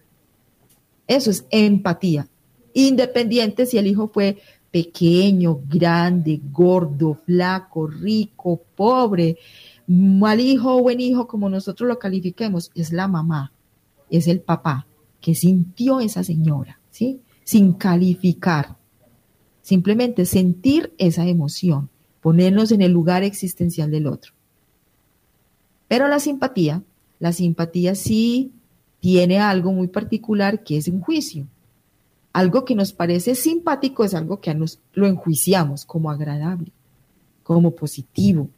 [1.06, 2.28] Eso es empatía.
[2.74, 4.40] Independiente si el hijo fue
[4.72, 9.38] pequeño, grande, gordo, flaco, rico, pobre,
[9.86, 13.54] mal hijo buen hijo, como nosotros lo califiquemos, es la mamá,
[14.10, 14.88] es el papá
[15.22, 17.22] que sintió esa señora, ¿sí?
[17.44, 18.76] Sin calificar.
[19.62, 24.34] Simplemente sentir esa emoción, ponernos en el lugar existencial del otro.
[25.88, 26.82] Pero la simpatía
[27.20, 28.52] la simpatía sí
[29.00, 31.48] tiene algo muy particular que es un juicio.
[32.34, 36.72] Algo que nos parece simpático es algo que nos lo enjuiciamos como agradable,
[37.44, 38.50] como positivo,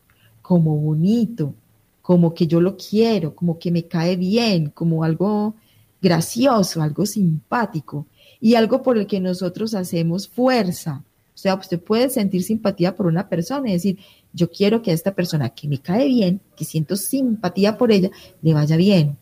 [0.41, 1.53] como bonito,
[2.01, 5.55] como que yo lo quiero, como que me cae bien, como algo
[6.01, 8.07] gracioso, algo simpático
[8.39, 11.03] y algo por el que nosotros hacemos fuerza.
[11.37, 13.99] O sea, usted puede sentir simpatía por una persona y decir,
[14.33, 18.09] yo quiero que a esta persona que me cae bien, que siento simpatía por ella,
[18.41, 19.19] le vaya bien.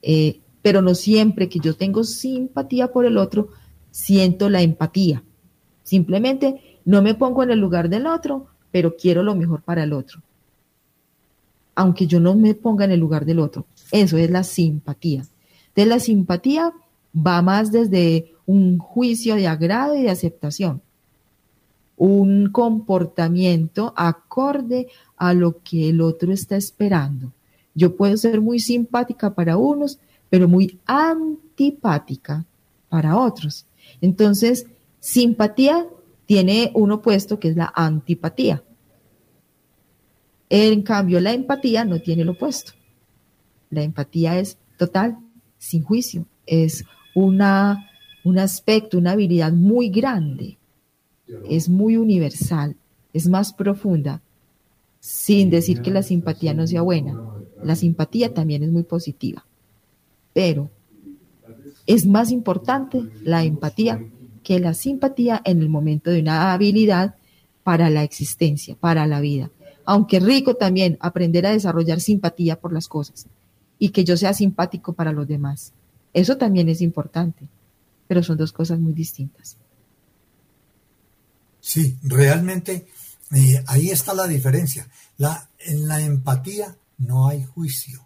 [0.00, 3.50] Eh, pero no siempre que yo tengo simpatía por el otro,
[3.90, 5.22] siento la empatía.
[5.82, 9.92] Simplemente no me pongo en el lugar del otro, pero quiero lo mejor para el
[9.92, 10.22] otro.
[11.74, 13.66] Aunque yo no me ponga en el lugar del otro.
[13.90, 15.26] Eso es la simpatía.
[15.76, 16.72] De la simpatía
[17.14, 20.80] va más desde un juicio de agrado y de aceptación
[22.04, 27.32] un comportamiento acorde a lo que el otro está esperando.
[27.76, 32.44] Yo puedo ser muy simpática para unos, pero muy antipática
[32.88, 33.66] para otros.
[34.00, 34.66] Entonces,
[34.98, 35.86] simpatía
[36.26, 38.64] tiene un opuesto que es la antipatía.
[40.48, 42.72] En cambio, la empatía no tiene el opuesto.
[43.70, 45.18] La empatía es total,
[45.56, 46.26] sin juicio.
[46.46, 46.84] Es
[47.14, 47.88] una,
[48.24, 50.58] un aspecto, una habilidad muy grande
[51.48, 52.76] es muy universal,
[53.12, 54.22] es más profunda,
[55.00, 57.18] sin decir que la simpatía no sea buena.
[57.62, 59.44] La simpatía también es muy positiva,
[60.32, 60.70] pero
[61.86, 64.04] es más importante la empatía
[64.42, 67.16] que la simpatía en el momento de una habilidad
[67.62, 69.50] para la existencia, para la vida.
[69.84, 73.26] Aunque rico también aprender a desarrollar simpatía por las cosas
[73.78, 75.72] y que yo sea simpático para los demás.
[76.12, 77.48] Eso también es importante,
[78.06, 79.56] pero son dos cosas muy distintas.
[81.62, 82.88] Sí, realmente
[83.30, 84.88] eh, ahí está la diferencia.
[85.16, 88.04] La, en la empatía no hay juicio,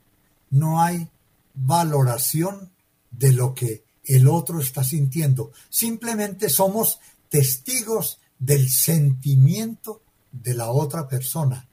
[0.50, 1.08] no hay
[1.54, 2.70] valoración
[3.10, 5.52] de lo que el otro está sintiendo.
[5.70, 11.66] Simplemente somos testigos del sentimiento de la otra persona.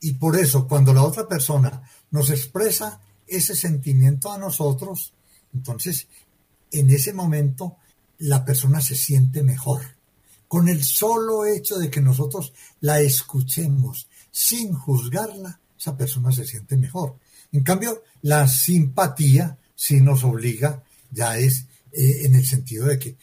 [0.00, 5.12] Y por eso, cuando la otra persona nos expresa ese sentimiento a nosotros,
[5.54, 6.08] entonces
[6.72, 7.76] en ese momento
[8.18, 9.82] la persona se siente mejor.
[10.52, 16.76] Con el solo hecho de que nosotros la escuchemos sin juzgarla, esa persona se siente
[16.76, 17.16] mejor.
[17.52, 23.16] En cambio, la simpatía sí nos obliga, ya es eh, en el sentido de que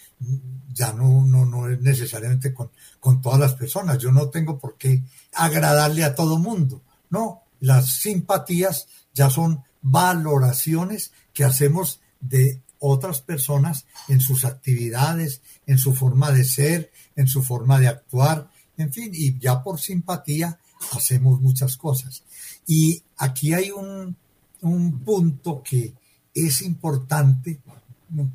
[0.74, 4.00] ya no, no, no es necesariamente con, con todas las personas.
[4.00, 6.82] Yo no tengo por qué agradarle a todo mundo.
[7.12, 15.78] No, las simpatías ya son valoraciones que hacemos de otras personas en sus actividades, en
[15.78, 20.58] su forma de ser, en su forma de actuar, en fin, y ya por simpatía
[20.94, 22.24] hacemos muchas cosas.
[22.66, 24.16] Y aquí hay un,
[24.62, 25.94] un punto que
[26.34, 27.60] es importante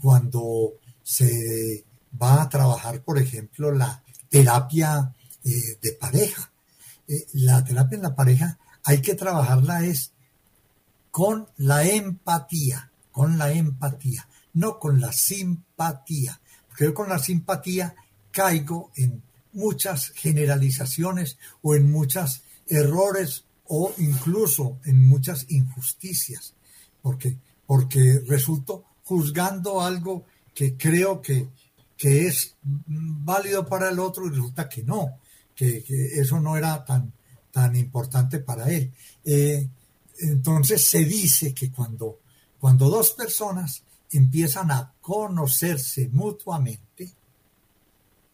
[0.01, 1.85] cuando se
[2.21, 6.51] va a trabajar, por ejemplo, la terapia eh, de pareja.
[7.09, 10.13] Eh, la terapia en la pareja hay que trabajarla es
[11.11, 16.41] con la empatía, con la empatía, no con la simpatía.
[16.69, 17.95] Porque yo con la simpatía
[18.31, 26.55] caigo en muchas generalizaciones o en muchos errores o incluso en muchas injusticias,
[27.01, 31.49] porque, porque resulto juzgando algo que creo que,
[31.97, 35.19] que es válido para el otro y resulta que no,
[35.55, 37.13] que, eso no era tan,
[37.51, 38.93] tan importante para él.
[39.25, 39.69] Eh,
[40.19, 42.21] entonces se dice que cuando,
[42.59, 43.83] cuando dos personas
[44.19, 47.13] empiezan a conocerse mutuamente,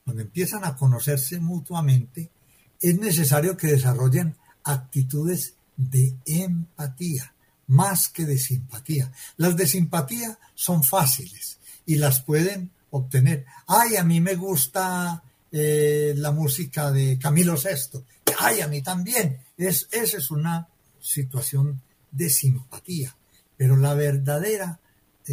[0.05, 2.31] cuando empiezan a conocerse mutuamente,
[2.81, 7.33] es necesario que desarrollen actitudes de empatía,
[7.69, 9.13] más que de simpatía.
[9.37, 13.47] Las de simpatía son fáciles y las pueden obtener.
[13.67, 18.01] Ay, a mí me gusta eh, la música de Camilo VI.
[18.39, 19.39] Ay, a mí también.
[19.57, 20.69] Es, esa es una
[21.01, 23.17] situación de simpatía.
[23.57, 24.81] Pero la verdadera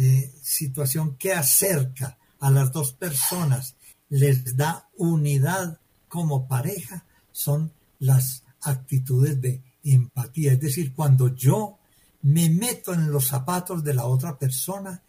[0.00, 3.74] eh, situación que acerca a las dos personas,
[4.08, 10.52] les da unidad como pareja, son las actitudes de empatía.
[10.52, 11.78] Es decir, cuando yo
[12.22, 15.02] me meto en los zapatos de la otra persona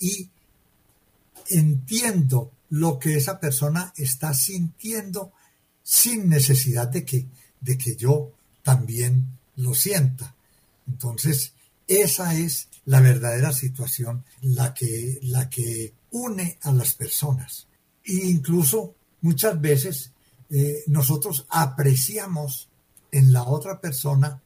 [0.00, 0.28] y
[1.48, 5.30] entiendo lo que esa persona está sintiendo
[5.84, 7.26] sin necesidad de que,
[7.60, 8.32] de que yo
[8.64, 10.34] también lo sienta.
[10.88, 11.52] Entonces,
[11.86, 17.66] esa es la verdadera situación, la que, la que une a las personas.
[18.04, 20.12] E incluso muchas veces
[20.50, 22.68] eh, nosotros apreciamos
[23.10, 24.42] en la otra persona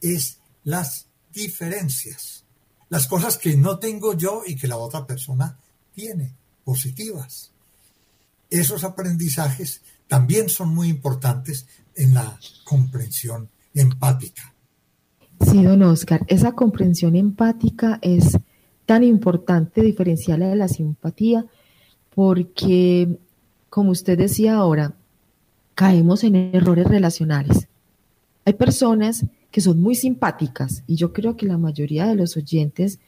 [0.00, 2.44] es las diferencias,
[2.88, 5.58] las cosas que no tengo yo y que la otra persona
[5.94, 6.32] tiene,
[6.64, 7.50] positivas.
[8.48, 14.54] Esos aprendizajes también son muy importantes en la comprensión empática.
[15.50, 18.38] Sí, don Oscar, esa comprensión empática es
[18.90, 21.46] tan importante diferenciarla de la simpatía
[22.12, 23.20] porque,
[23.68, 24.96] como usted decía ahora,
[25.76, 27.68] caemos en errores relacionales.
[28.44, 32.98] Hay personas que son muy simpáticas y yo creo que la mayoría de los oyentes,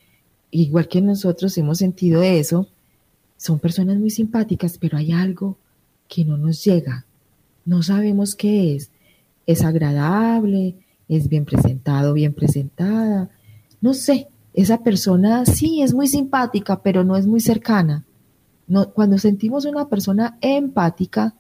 [0.52, 2.68] igual que nosotros hemos sentido eso,
[3.36, 5.58] son personas muy simpáticas, pero hay algo
[6.06, 7.06] que no nos llega.
[7.64, 8.92] No sabemos qué es.
[9.48, 10.76] Es agradable,
[11.08, 13.30] es bien presentado, bien presentada.
[13.80, 18.04] No sé, esa persona sí es muy simpática, pero no es muy cercana.
[18.94, 21.34] Cuando sentimos una persona empática,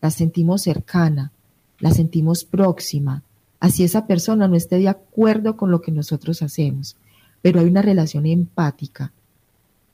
[0.00, 1.32] la sentimos cercana,
[1.78, 3.22] la sentimos próxima,
[3.60, 6.96] así esa persona no esté de acuerdo con lo que nosotros hacemos,
[7.40, 9.12] pero hay una relación empática.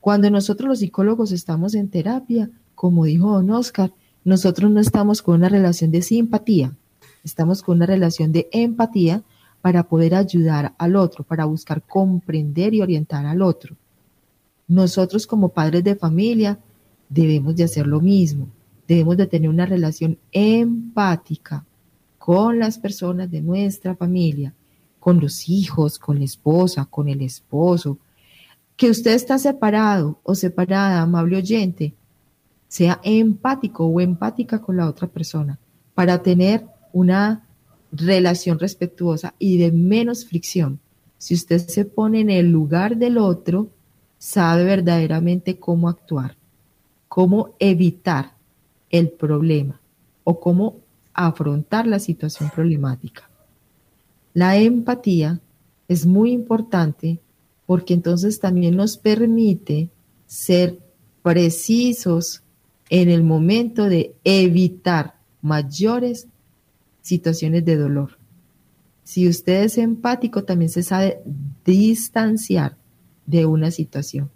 [0.01, 3.92] Cuando nosotros los psicólogos estamos en terapia, como dijo don Oscar,
[4.24, 6.74] nosotros no estamos con una relación de simpatía,
[7.24, 9.22] estamos con una relación de empatía
[9.61, 13.76] para poder ayudar al otro, para buscar comprender y orientar al otro.
[14.66, 16.59] Nosotros como padres de familia
[17.09, 18.48] debemos de hacer lo mismo,
[18.86, 21.64] debemos de tener una relación empática
[22.18, 24.54] con las personas de nuestra familia,
[25.00, 27.98] con los hijos, con la esposa, con el esposo.
[28.76, 31.94] Que usted está separado o separada, amable oyente,
[32.68, 35.59] sea empático o empática con la otra persona
[35.94, 37.47] para tener una
[37.93, 40.80] relación respetuosa y de menos fricción.
[41.18, 43.68] Si usted se pone en el lugar del otro,
[44.18, 46.36] sabe verdaderamente cómo actuar,
[47.09, 48.34] cómo evitar
[48.91, 49.80] el problema
[50.24, 50.76] o cómo
[51.14, 53.28] afrontar la situación problemática.
[54.34, 55.41] La empatía
[55.89, 57.18] es muy importante
[57.66, 59.91] porque entonces también nos permite
[60.26, 60.78] ser
[61.22, 62.43] precisos
[62.91, 66.28] en el momento de evitar mayores
[67.09, 68.18] situaciones de dolor.
[69.02, 71.20] Si usted es empático, también se sabe
[71.64, 72.76] distanciar
[73.26, 74.30] de una situación.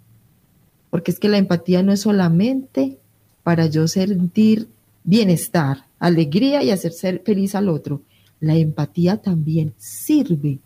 [0.89, 2.97] Porque es que la empatía no es solamente
[3.43, 4.67] para yo sentir
[5.03, 8.01] bienestar, alegría y hacer ser feliz al otro.
[8.39, 10.59] La empatía también sirve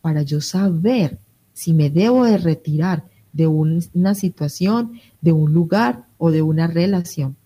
[0.00, 1.18] para yo saber
[1.52, 7.36] si me debo de retirar de una situación, de un lugar o de una relación.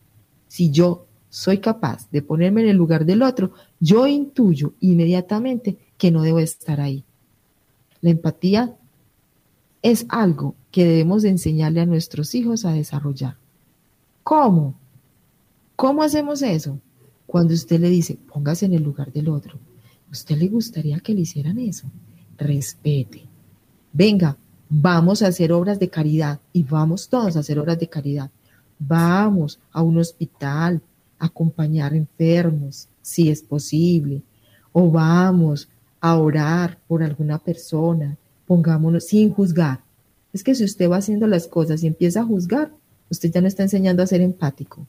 [0.48, 6.11] Si yo soy capaz de ponerme en el lugar del otro, yo intuyo inmediatamente que
[6.11, 7.05] no debo estar ahí.
[8.03, 8.76] La empatía
[9.83, 13.37] es algo que debemos de enseñarle a nuestros hijos a desarrollar.
[14.22, 14.74] ¿Cómo?
[15.76, 16.78] ¿Cómo hacemos eso?
[17.26, 19.59] Cuando usted le dice, póngase en el lugar del otro,
[20.11, 21.87] ¿usted le gustaría que le hicieran eso?
[22.37, 23.24] Respete.
[23.93, 24.37] Venga,
[24.68, 28.31] vamos a hacer obras de caridad y vamos todos a hacer obras de caridad.
[28.78, 30.83] Vamos a un hospital,
[31.18, 34.22] acompañar enfermos, si es posible,
[34.72, 35.68] o vamos
[36.00, 39.80] a orar por alguna persona, pongámonos sin juzgar.
[40.32, 42.70] Es que si usted va haciendo las cosas y empieza a juzgar,
[43.11, 44.86] usted ya no está enseñando a ser empático.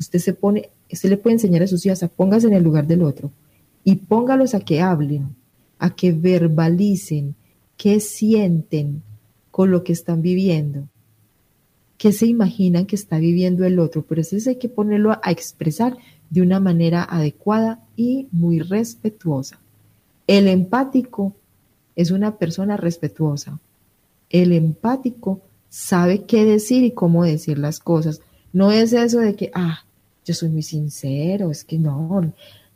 [0.00, 2.88] Usted se pone, usted le puede enseñar a sus hijos a póngase en el lugar
[2.88, 3.30] del otro
[3.84, 5.36] y póngalos a que hablen,
[5.78, 7.36] a que verbalicen
[7.76, 9.02] qué sienten
[9.52, 10.88] con lo que están viviendo
[12.04, 15.96] qué se imaginan que está viviendo el otro, pero eso hay que ponerlo a expresar
[16.34, 19.60] de una manera adecuada y muy respetuosa.
[20.26, 21.32] El empático
[21.94, 23.60] es una persona respetuosa.
[24.30, 28.20] El empático sabe qué decir y cómo decir las cosas.
[28.52, 29.84] No es eso de que, ah,
[30.24, 32.32] yo soy muy sincero, es que no,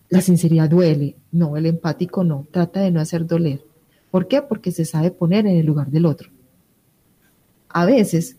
[0.08, 1.16] la sinceridad duele.
[1.32, 3.64] No, el empático no, trata de no hacer doler.
[4.12, 4.40] ¿Por qué?
[4.40, 6.30] Porque se sabe poner en el lugar del otro.
[7.68, 8.36] A veces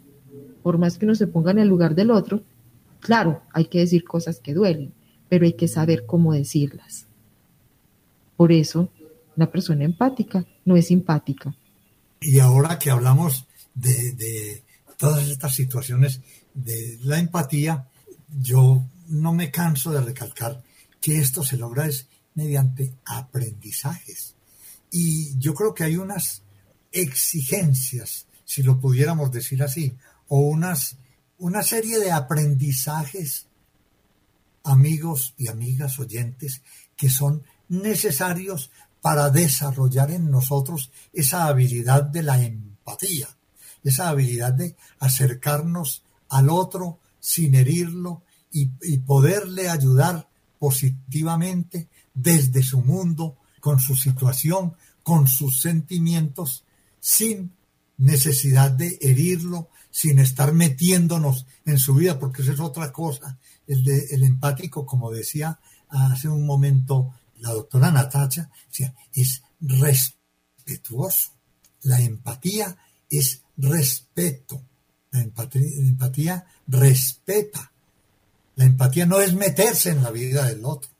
[0.64, 2.42] por más que uno se ponga en el lugar del otro,
[3.02, 4.94] claro, hay que decir cosas que duelen,
[5.30, 7.06] pero hay que saber cómo decirlas.
[8.36, 8.90] Por eso,
[9.38, 11.56] una persona empática no es simpática.
[12.20, 14.64] Y ahora que hablamos de,
[14.98, 16.22] todas estas situaciones
[16.54, 17.88] de la empatía,
[18.42, 20.62] yo no me canso de recalcar
[21.00, 24.36] que esto se logra es mediante aprendizajes.
[24.92, 26.42] Y yo creo que hay unas
[26.92, 29.96] exigencias, si lo pudiéramos decir así,
[30.28, 30.98] o unas,
[31.38, 33.48] una serie de aprendizajes,
[34.64, 36.62] amigos y amigas oyentes,
[36.96, 43.30] que son necesarios para desarrollar en nosotros esa habilidad de la empatía,
[43.84, 48.68] esa habilidad de acercarnos al otro sin herirlo y,
[49.00, 56.64] poderle ayudar positivamente desde su mundo, con su situación, con sus sentimientos,
[57.00, 57.54] sin
[57.98, 63.38] necesidad de herirlo, sin estar metiéndonos en su vida, porque eso es otra cosa.
[63.70, 68.50] El, de, el empático, como decía hace un momento la doctora Natacha,
[69.14, 71.32] es respetuoso.
[71.84, 72.78] La empatía
[73.10, 74.62] es respeto.
[75.12, 77.72] La empatía, la empatía respeta.
[78.56, 80.92] La empatía no es meterse en la vida del otro.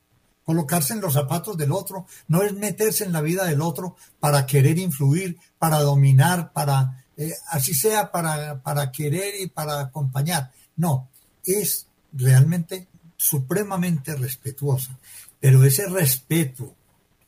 [0.44, 4.46] Colocarse en los zapatos del otro no es meterse en la vida del otro para
[4.46, 10.50] querer influir, para dominar, para eh, así sea para, para querer y para acompañar.
[10.76, 11.10] No,
[11.44, 14.98] es realmente supremamente respetuosa.
[15.40, 16.74] Pero ese respeto,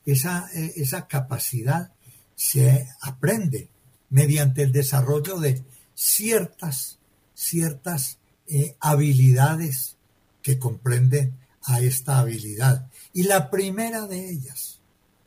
[0.04, 1.92] esa, eh, esa capacidad
[2.34, 3.68] se aprende
[4.10, 5.62] mediante el desarrollo de
[5.94, 6.98] ciertas,
[7.34, 9.96] ciertas eh, habilidades
[10.42, 12.90] que comprenden a esta habilidad.
[13.12, 14.80] Y la primera de ellas,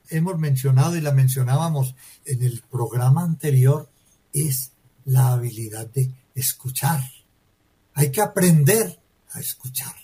[0.09, 1.95] hemos mencionado y la mencionábamos
[2.25, 3.89] en el programa anterior,
[4.33, 4.71] es
[5.05, 7.01] la habilidad de escuchar.
[7.93, 8.99] Hay que aprender
[9.35, 9.95] a escuchar.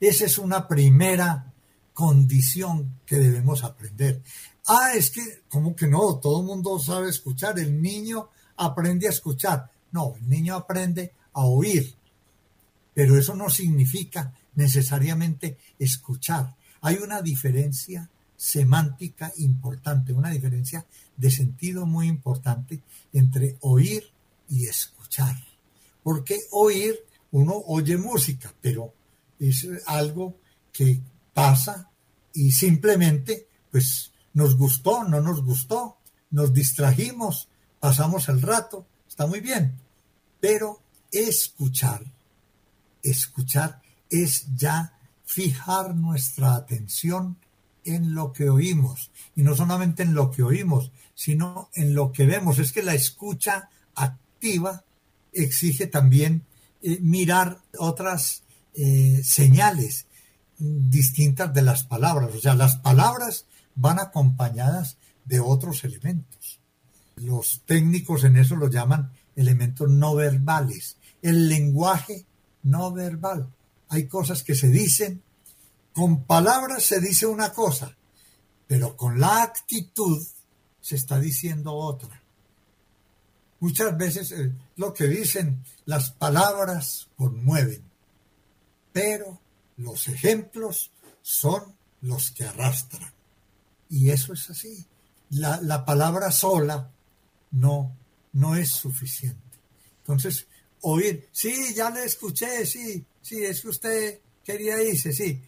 [0.00, 1.52] Esa es una primera
[1.94, 4.22] condición que debemos aprender.
[4.66, 6.16] Ah, es que, ¿cómo que no?
[6.18, 7.58] Todo el mundo sabe escuchar.
[7.58, 9.70] El niño aprende a escuchar.
[9.92, 11.94] No, el niño aprende a oír.
[12.92, 16.54] Pero eso no significa necesariamente escuchar.
[16.82, 20.84] Hay una diferencia semántica importante, una diferencia
[21.16, 22.82] de sentido muy importante
[23.12, 24.04] entre oír
[24.50, 25.36] y escuchar.
[26.02, 28.94] Porque oír uno oye música, pero
[29.38, 30.38] es algo
[30.72, 31.00] que
[31.34, 31.90] pasa
[32.32, 35.98] y simplemente pues nos gustó, no nos gustó,
[36.30, 37.48] nos distrajimos,
[37.80, 39.78] pasamos el rato, está muy bien,
[40.40, 42.04] pero escuchar,
[43.02, 44.92] escuchar es ya
[45.24, 47.38] fijar nuestra atención
[47.84, 52.26] en lo que oímos, y no solamente en lo que oímos, sino en lo que
[52.26, 52.58] vemos.
[52.58, 54.84] Es que la escucha activa
[55.32, 56.45] exige también
[56.82, 58.42] eh, mirar otras
[58.74, 60.06] eh, señales
[60.58, 62.34] distintas de las palabras.
[62.34, 66.60] O sea, las palabras van acompañadas de otros elementos.
[67.16, 70.96] Los técnicos en eso lo llaman elementos no verbales.
[71.22, 72.24] El lenguaje
[72.62, 73.48] no verbal.
[73.88, 75.22] Hay cosas que se dicen,
[75.92, 77.96] con palabras se dice una cosa,
[78.66, 80.22] pero con la actitud
[80.80, 82.22] se está diciendo otra.
[83.60, 87.82] Muchas veces eh, lo que dicen las palabras conmueven,
[88.92, 89.40] pero
[89.76, 90.90] los ejemplos
[91.22, 93.12] son los que arrastran.
[93.88, 94.86] Y eso es así.
[95.30, 96.90] La, la palabra sola
[97.52, 97.96] no,
[98.32, 99.40] no es suficiente.
[99.98, 100.46] Entonces,
[100.82, 105.42] oír, sí, ya le escuché, sí, sí, es que usted quería irse, sí.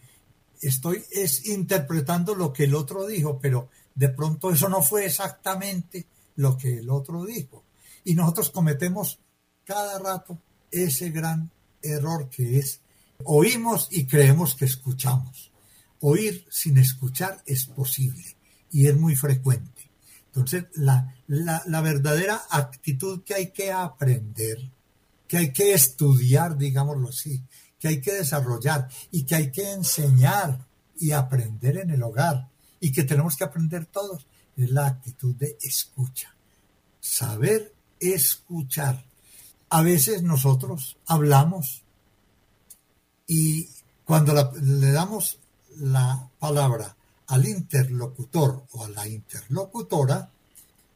[0.61, 6.05] Estoy es interpretando lo que el otro dijo, pero de pronto eso no fue exactamente
[6.35, 7.63] lo que el otro dijo.
[8.03, 9.19] Y nosotros cometemos
[9.65, 10.39] cada rato
[10.71, 12.81] ese gran error que es
[13.23, 15.51] oímos y creemos que escuchamos.
[16.01, 18.37] Oír sin escuchar es posible
[18.71, 19.89] y es muy frecuente.
[20.27, 24.57] Entonces, la, la, verdadera actitud que hay que aprender,
[25.27, 27.41] que hay que estudiar, digámoslo así,
[27.79, 30.65] que hay que desarrollar y que hay que enseñar
[30.97, 32.47] y aprender en el hogar
[32.79, 36.35] y que tenemos que aprender todos, es la actitud de escucha.
[36.99, 39.03] Saber escuchar.
[39.69, 41.83] A veces nosotros hablamos
[43.27, 43.69] y
[44.03, 45.37] cuando le damos
[45.77, 46.95] la palabra
[47.27, 50.31] al interlocutor o a la interlocutora,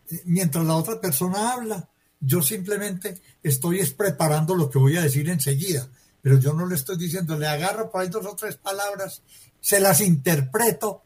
[0.09, 1.87] eh, mientras la otra persona habla,
[2.19, 5.87] yo simplemente estoy preparando lo que voy a decir enseguida,
[6.21, 9.21] pero yo no le estoy diciendo, le agarro por ahí dos o tres palabras,
[9.59, 11.03] se las interpreto.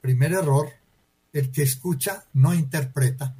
[0.00, 0.68] Primer error,
[1.32, 3.34] el que escucha no interpreta.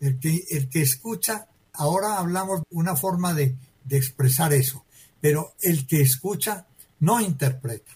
[0.00, 4.84] El que, el que escucha, ahora hablamos una forma de, de expresar eso,
[5.20, 6.66] pero el que escucha
[7.00, 7.92] no interpreta.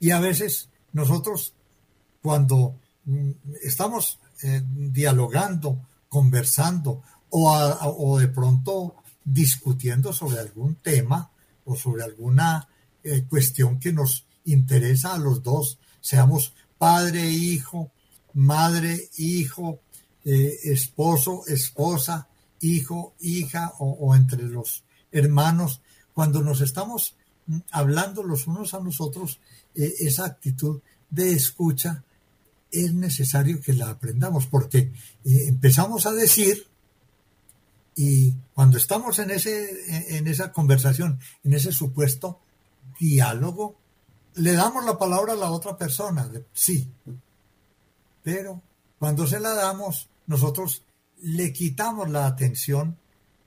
[0.00, 1.54] Y a veces nosotros
[2.22, 3.30] cuando mm,
[3.62, 11.30] estamos eh, dialogando, conversando o, de pronto discutiendo sobre algún tema
[11.64, 12.68] o sobre alguna
[13.02, 17.90] eh, cuestión que nos interesa a los dos, seamos padre, hijo,
[18.32, 19.80] madre, hijo,
[20.30, 22.28] eh, esposo, esposa,
[22.60, 25.80] hijo, hija o entre los hermanos,
[26.12, 27.16] cuando nos estamos
[27.46, 29.40] mm, hablando los unos a los otros,
[29.74, 32.04] esa actitud de escucha
[32.70, 34.92] es necesario que la aprendamos porque
[35.24, 36.66] eh, empezamos a decir
[37.94, 42.40] y cuando estamos en, ese, en esa conversación, en ese supuesto
[43.00, 43.76] diálogo,
[44.34, 46.88] le damos la palabra a la otra persona, sí,
[48.22, 48.62] pero
[49.00, 50.84] cuando se la damos, nosotros
[51.20, 52.96] le quitamos la atención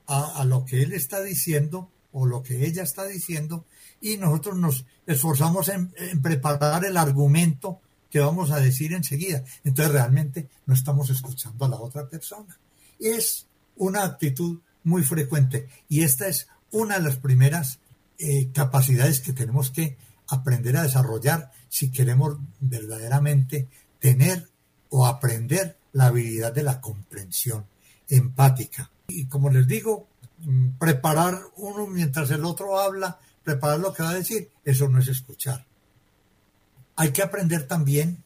[0.06, 3.64] a, lo que él está diciendo o lo que ella está diciendo
[4.02, 7.80] y nosotros nos esforzamos en preparar el argumento
[8.12, 9.42] que vamos a decir enseguida.
[9.64, 12.58] Entonces realmente no estamos escuchando a la otra persona.
[13.00, 17.78] Es una actitud muy frecuente y esta es una de las primeras
[18.18, 19.96] eh, capacidades que tenemos que
[20.28, 23.68] aprender a desarrollar si queremos verdaderamente
[23.98, 24.46] tener
[24.90, 27.66] o aprender la habilidad de la comprensión
[28.08, 28.90] empática.
[29.08, 34.10] Y como les digo, mm, preparar uno mientras el otro habla, preparar lo que va
[34.10, 35.66] a decir, eso no es escuchar
[36.96, 38.22] hay que aprender también,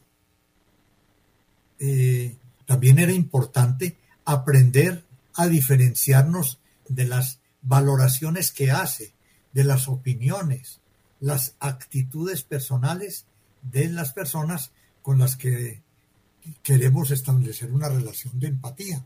[1.79, 5.03] eh, también era importante aprender
[5.35, 9.13] a diferenciarnos de las valoraciones que hace,
[9.53, 10.79] de las opiniones,
[11.19, 13.25] las actitudes personales
[13.61, 15.81] de las personas con las que
[16.63, 19.03] queremos establecer una relación de empatía,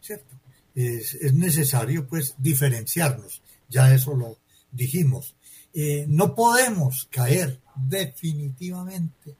[0.00, 0.34] ¿cierto?
[0.74, 4.38] Es, necesario pues diferenciarnos, ya eso lo
[4.70, 5.34] dijimos.
[5.74, 9.36] Eh, no podemos caer definitivamente,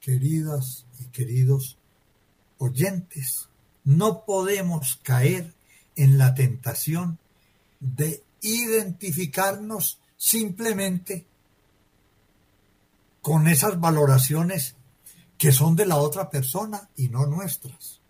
[0.00, 1.76] queridas y queridos
[2.58, 3.48] oyentes,
[3.84, 5.52] no podemos caer
[5.96, 7.18] en la tentación
[7.80, 11.26] de identificarnos simplemente
[13.20, 14.76] con esas valoraciones
[15.38, 18.00] que son de la otra persona y no nuestras.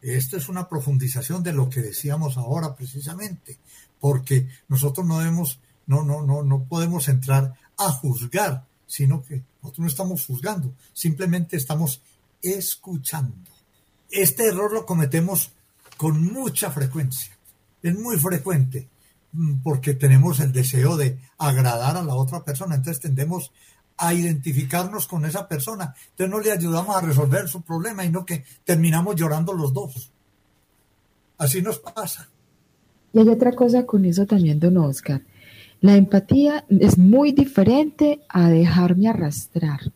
[0.00, 3.58] esto es una profundización de lo que decíamos ahora precisamente,
[4.00, 9.78] porque nosotros no debemos, no, no, no, no podemos entrar a juzgar, sino que nosotros
[9.78, 12.02] no estamos juzgando, simplemente estamos
[12.42, 13.50] escuchando.
[14.10, 15.52] Este error lo cometemos
[15.96, 17.38] con mucha frecuencia,
[17.82, 18.88] es muy frecuente,
[19.32, 23.52] mm, porque tenemos el deseo de agradar a la otra persona, entonces tendemos
[24.02, 25.94] a identificarnos con esa persona.
[26.10, 30.10] Entonces no le ayudamos a resolver su problema, y no que terminamos llorando los dos.
[31.38, 32.28] Así nos pasa.
[33.12, 35.22] Y hay otra cosa con eso también, don Oscar.
[35.80, 39.92] La empatía es muy diferente a dejarme arrastrar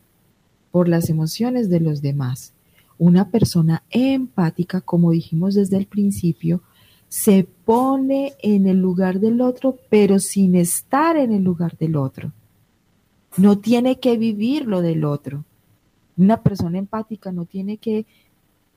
[0.71, 2.53] por las emociones de los demás.
[2.97, 6.61] Una persona empática, como dijimos desde el principio,
[7.09, 12.31] se pone en el lugar del otro, pero sin estar en el lugar del otro.
[13.37, 15.45] No tiene que vivir lo del otro.
[16.17, 18.05] Una persona empática no tiene que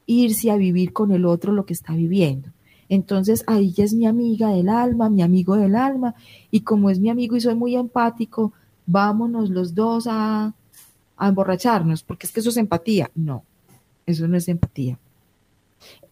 [0.07, 2.51] irse a vivir con el otro lo que está viviendo.
[2.89, 6.15] Entonces ahí ya es mi amiga del alma, mi amigo del alma,
[6.51, 8.53] y como es mi amigo y soy muy empático,
[8.85, 10.53] vámonos los dos a,
[11.17, 13.11] a emborracharnos, porque es que eso es empatía.
[13.15, 13.45] No,
[14.07, 14.99] eso no es empatía.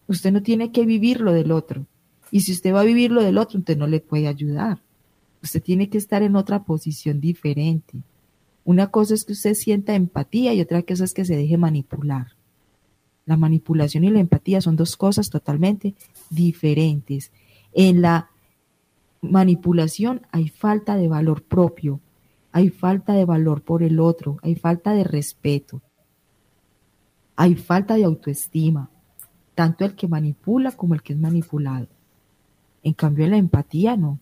[0.07, 1.85] Usted no tiene que vivir lo del otro.
[2.31, 4.79] Y si usted va a vivir lo del otro, usted no le puede ayudar.
[5.43, 7.99] Usted tiene que estar en otra posición diferente.
[8.63, 12.35] Una cosa es que usted sienta empatía y otra cosa es que se deje manipular.
[13.25, 15.95] La manipulación y la empatía son dos cosas totalmente
[16.29, 17.31] diferentes.
[17.73, 18.29] En la
[19.21, 21.99] manipulación hay falta de valor propio,
[22.51, 25.81] hay falta de valor por el otro, hay falta de respeto,
[27.35, 28.89] hay falta de autoestima,
[29.55, 31.87] tanto el que manipula como el que es manipulado.
[32.81, 34.19] En cambio, en la empatía no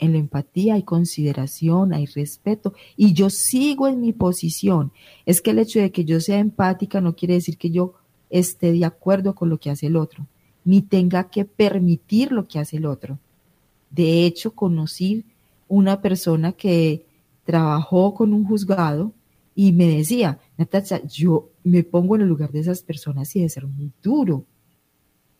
[0.00, 4.92] en la empatía hay consideración, hay respeto y yo sigo en mi posición.
[5.26, 7.94] Es que el hecho de que yo sea empática no quiere decir que yo
[8.30, 10.26] esté de acuerdo con lo que hace el otro,
[10.64, 13.18] ni tenga que permitir lo que hace el otro.
[13.90, 15.26] De hecho, conocí
[15.68, 17.04] una persona que
[17.44, 19.12] trabajó con un juzgado
[19.54, 23.50] y me decía, Natacha, yo me pongo en el lugar de esas personas y de
[23.50, 24.46] ser muy duro.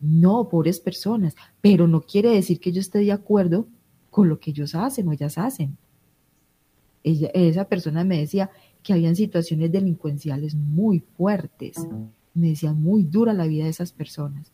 [0.01, 3.67] No, pobres personas, pero no quiere decir que yo esté de acuerdo
[4.11, 5.77] con lo que ellos hacen o ellas hacen.
[7.03, 8.51] esa persona me decía
[8.83, 11.77] que habían situaciones delincuenciales muy fuertes.
[12.35, 14.53] Me decía muy dura la vida de esas personas,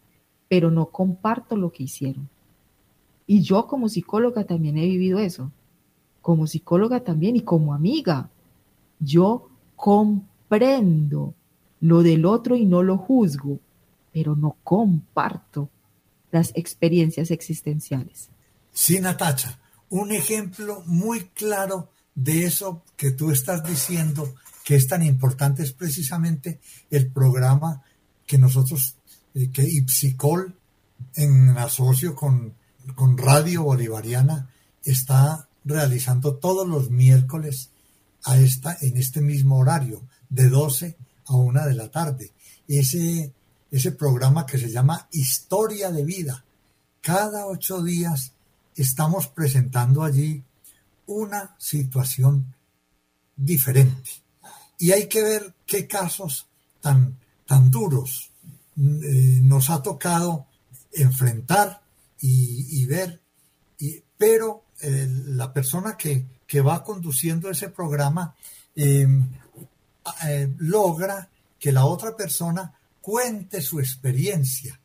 [0.49, 2.29] pero no comparto lo que hicieron.
[3.27, 5.51] Y yo como psicóloga también he vivido eso.
[6.23, 8.31] Como psicóloga también y como amiga.
[9.01, 11.35] Yo comprendo
[11.81, 13.59] lo del otro y no lo juzgo,
[14.13, 15.69] pero no comparto
[16.31, 18.31] las experiencias existenciales.
[18.79, 19.59] Sí, Natacha,
[19.89, 24.35] un ejemplo muy claro de eso que tú estás diciendo
[24.67, 26.61] que es tan importante es precisamente
[26.91, 27.83] el programa
[28.27, 28.97] que nosotros,
[29.33, 30.55] eh, que Ipsicol,
[31.15, 32.53] en asocio con,
[32.95, 34.51] con Radio Bolivariana,
[34.85, 37.71] está realizando todos los miércoles
[38.25, 40.99] a esta, en este mismo horario, de 12
[41.29, 42.31] a 1 de la tarde.
[42.69, 43.33] Ese,
[43.71, 46.45] ese programa que se llama Historia de Vida.
[47.01, 48.33] Cada ocho días
[48.77, 50.43] estamos presentando allí
[51.07, 52.55] una situación
[53.37, 54.11] diferente.
[54.79, 56.47] Y hay que ver qué casos
[56.81, 58.31] tan, tan duros
[58.77, 60.47] eh, nos ha tocado
[60.93, 61.83] enfrentar
[62.21, 63.21] y, ver,
[64.19, 66.27] pero la persona que,
[66.61, 68.35] va conduciendo ese programa
[68.75, 69.29] em,
[70.27, 74.79] eh, logra que la otra persona cuente su experiencia,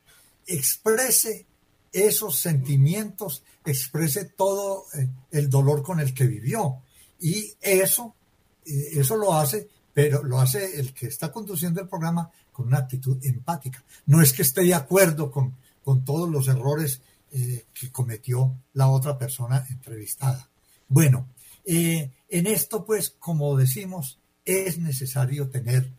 [0.46, 1.46] exprese
[1.92, 6.82] esos sentimientos, exprese todo eh, el dolor con el que vivió.
[7.20, 8.16] Y eso,
[8.66, 12.80] eh, eso lo hace, pero lo hace el que está conduciendo el programa con una
[12.80, 13.84] actitud empática.
[14.06, 18.88] No es que esté de acuerdo con, con todos los errores eh, que cometió la
[18.90, 20.50] otra persona entrevistada.
[20.88, 21.28] Bueno,
[21.64, 22.12] en
[22.48, 25.90] esto, pues, como decimos, es necesario tener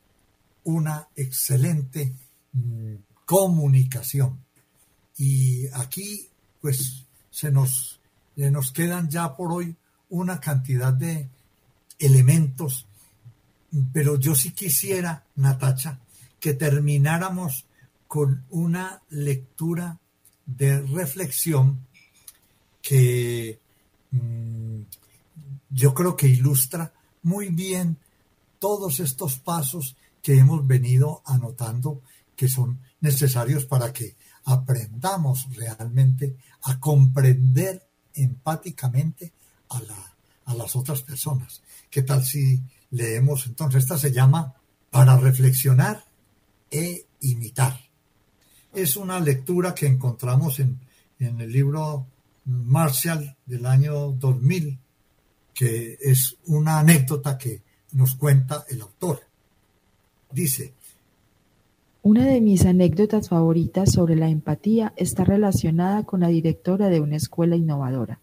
[0.64, 2.12] una excelente
[2.52, 4.44] mm, comunicación
[5.16, 6.28] y aquí,
[6.60, 8.00] pues, se nos,
[8.36, 9.76] nos quedan ya por hoy
[10.10, 11.28] una cantidad de
[11.98, 12.86] elementos,
[13.92, 15.98] pero yo sí quisiera, Natacha,
[16.38, 17.64] que termináramos
[18.06, 19.98] con una lectura
[20.44, 21.86] de reflexión
[22.82, 23.58] que
[24.10, 24.80] mm,
[25.70, 26.92] yo creo que ilustra
[27.22, 27.96] muy bien
[28.58, 32.02] todos estos pasos que hemos venido anotando
[32.36, 39.32] que son necesarios para que aprendamos realmente a comprender empáticamente
[39.70, 41.62] a, las otras personas.
[41.90, 43.82] ¿Qué tal si leemos entonces?
[43.82, 44.54] Esta se llama
[44.90, 46.04] Para reflexionar
[46.70, 47.78] e imitar.
[48.74, 50.80] es una lectura que encontramos en,
[51.18, 52.06] en el libro
[52.44, 54.78] Marshall del año 2000,
[55.54, 57.62] que es una anécdota que
[57.92, 59.22] nos cuenta el autor.
[60.30, 60.74] Dice,
[62.02, 67.14] una de mis anécdotas favoritas sobre la empatía está relacionada con la directora de una
[67.14, 68.18] escuela innovadora.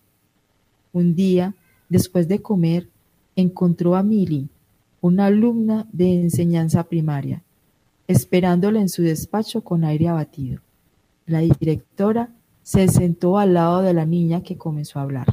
[0.92, 1.56] Un día,
[1.88, 2.90] después de comer,
[3.38, 4.50] encontró a Milly,
[5.00, 7.42] una alumna de enseñanza primaria,
[8.08, 10.60] esperándola en su despacho con aire abatido.
[11.26, 12.32] La directora
[12.64, 15.28] se sentó al lado de la niña que comenzó a hablar.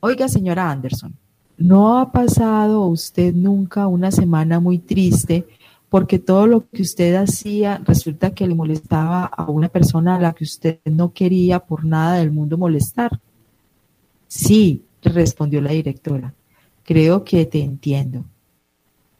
[0.00, 1.14] Oiga, señora Anderson,
[1.58, 5.46] ¿no ha pasado usted nunca una semana muy triste
[5.94, 10.32] porque todo lo que usted hacía resulta que le molestaba a una persona a la
[10.32, 13.20] que usted no quería por nada del mundo molestar.
[14.26, 16.34] Sí, respondió la directora,
[16.82, 18.24] creo que te entiendo.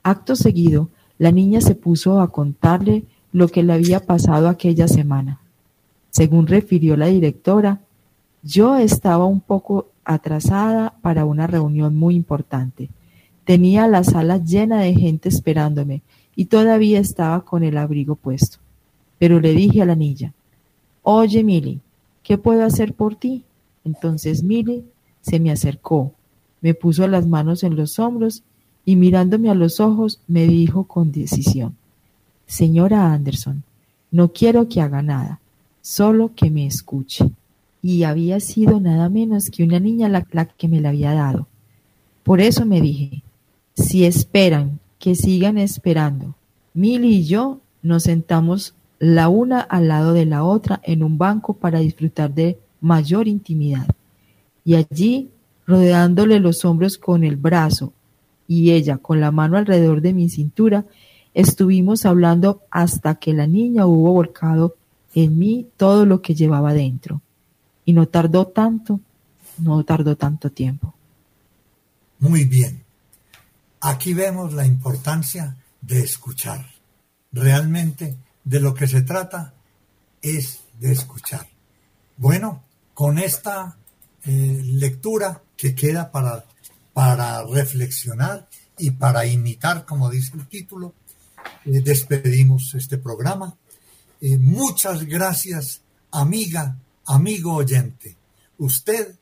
[0.02, 5.38] Acto seguido, la niña se puso a contarle lo que le había pasado aquella semana.
[6.10, 7.82] Según refirió la directora,
[8.42, 12.90] yo estaba un poco atrasada para una reunión muy importante.
[13.44, 16.02] Tenía la sala llena de gente esperándome
[16.36, 18.58] y todavía estaba con el abrigo puesto.
[19.18, 20.32] Pero le dije a la niña,
[21.02, 21.80] Oye, Milly,
[22.22, 23.44] ¿qué puedo hacer por ti?
[23.84, 24.84] Entonces Milly
[25.20, 26.12] se me acercó,
[26.60, 28.42] me puso las manos en los hombros
[28.84, 31.76] y mirándome a los ojos me dijo con decisión,
[32.46, 33.62] Señora Anderson,
[34.10, 35.40] no quiero que haga nada,
[35.80, 37.30] solo que me escuche.
[37.82, 41.46] Y había sido nada menos que una niña la, la que me la había dado.
[42.22, 43.22] Por eso me dije,
[43.74, 46.34] si esperan que sigan esperando.
[46.72, 51.52] Milly y yo nos sentamos la una al lado de la otra en un banco
[51.52, 53.86] para disfrutar de mayor intimidad.
[54.64, 55.28] Y allí,
[55.66, 57.92] rodeándole los hombros con el brazo
[58.48, 60.86] y ella con la mano alrededor de mi cintura,
[61.34, 64.74] estuvimos hablando hasta que la niña hubo volcado
[65.14, 67.20] en mí todo lo que llevaba dentro.
[67.84, 69.00] Y no tardó tanto,
[69.58, 70.94] no tardó tanto tiempo.
[72.20, 72.83] Muy bien.
[73.86, 76.64] Aquí vemos la importancia de escuchar.
[77.32, 79.52] Realmente de lo que se trata
[80.22, 81.46] es de escuchar.
[82.16, 82.64] Bueno,
[82.94, 83.76] con esta
[84.24, 86.46] eh, lectura que queda para,
[86.94, 90.94] para reflexionar y para imitar, como dice el título,
[91.66, 93.54] eh, despedimos este programa.
[94.18, 98.16] Eh, muchas gracias, amiga, amigo oyente.
[98.56, 99.14] Usted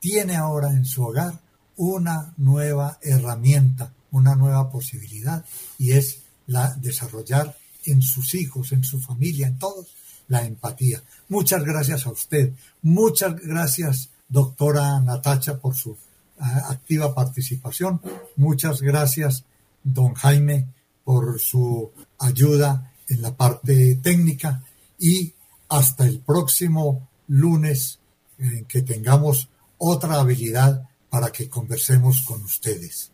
[0.00, 1.41] tiene ahora en su hogar
[1.76, 5.44] una nueva herramienta, una nueva posibilidad,
[5.78, 9.88] y es la desarrollar en sus hijos, en su familia, en todos,
[10.28, 11.02] la empatía.
[11.28, 12.52] Muchas gracias a usted.
[12.82, 15.96] Muchas gracias, doctora Natacha, por su
[16.38, 18.00] ah, activa participación.
[18.36, 19.44] Muchas gracias,
[19.82, 20.68] don Jaime,
[21.04, 24.62] por su ayuda en la parte técnica.
[24.98, 25.34] Y
[25.68, 27.98] hasta el próximo lunes,
[28.38, 29.48] en que tengamos
[29.78, 33.12] otra habilidad para que conversemos con ustedes.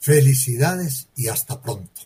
[0.00, 2.00] Felicidades y hasta pronto.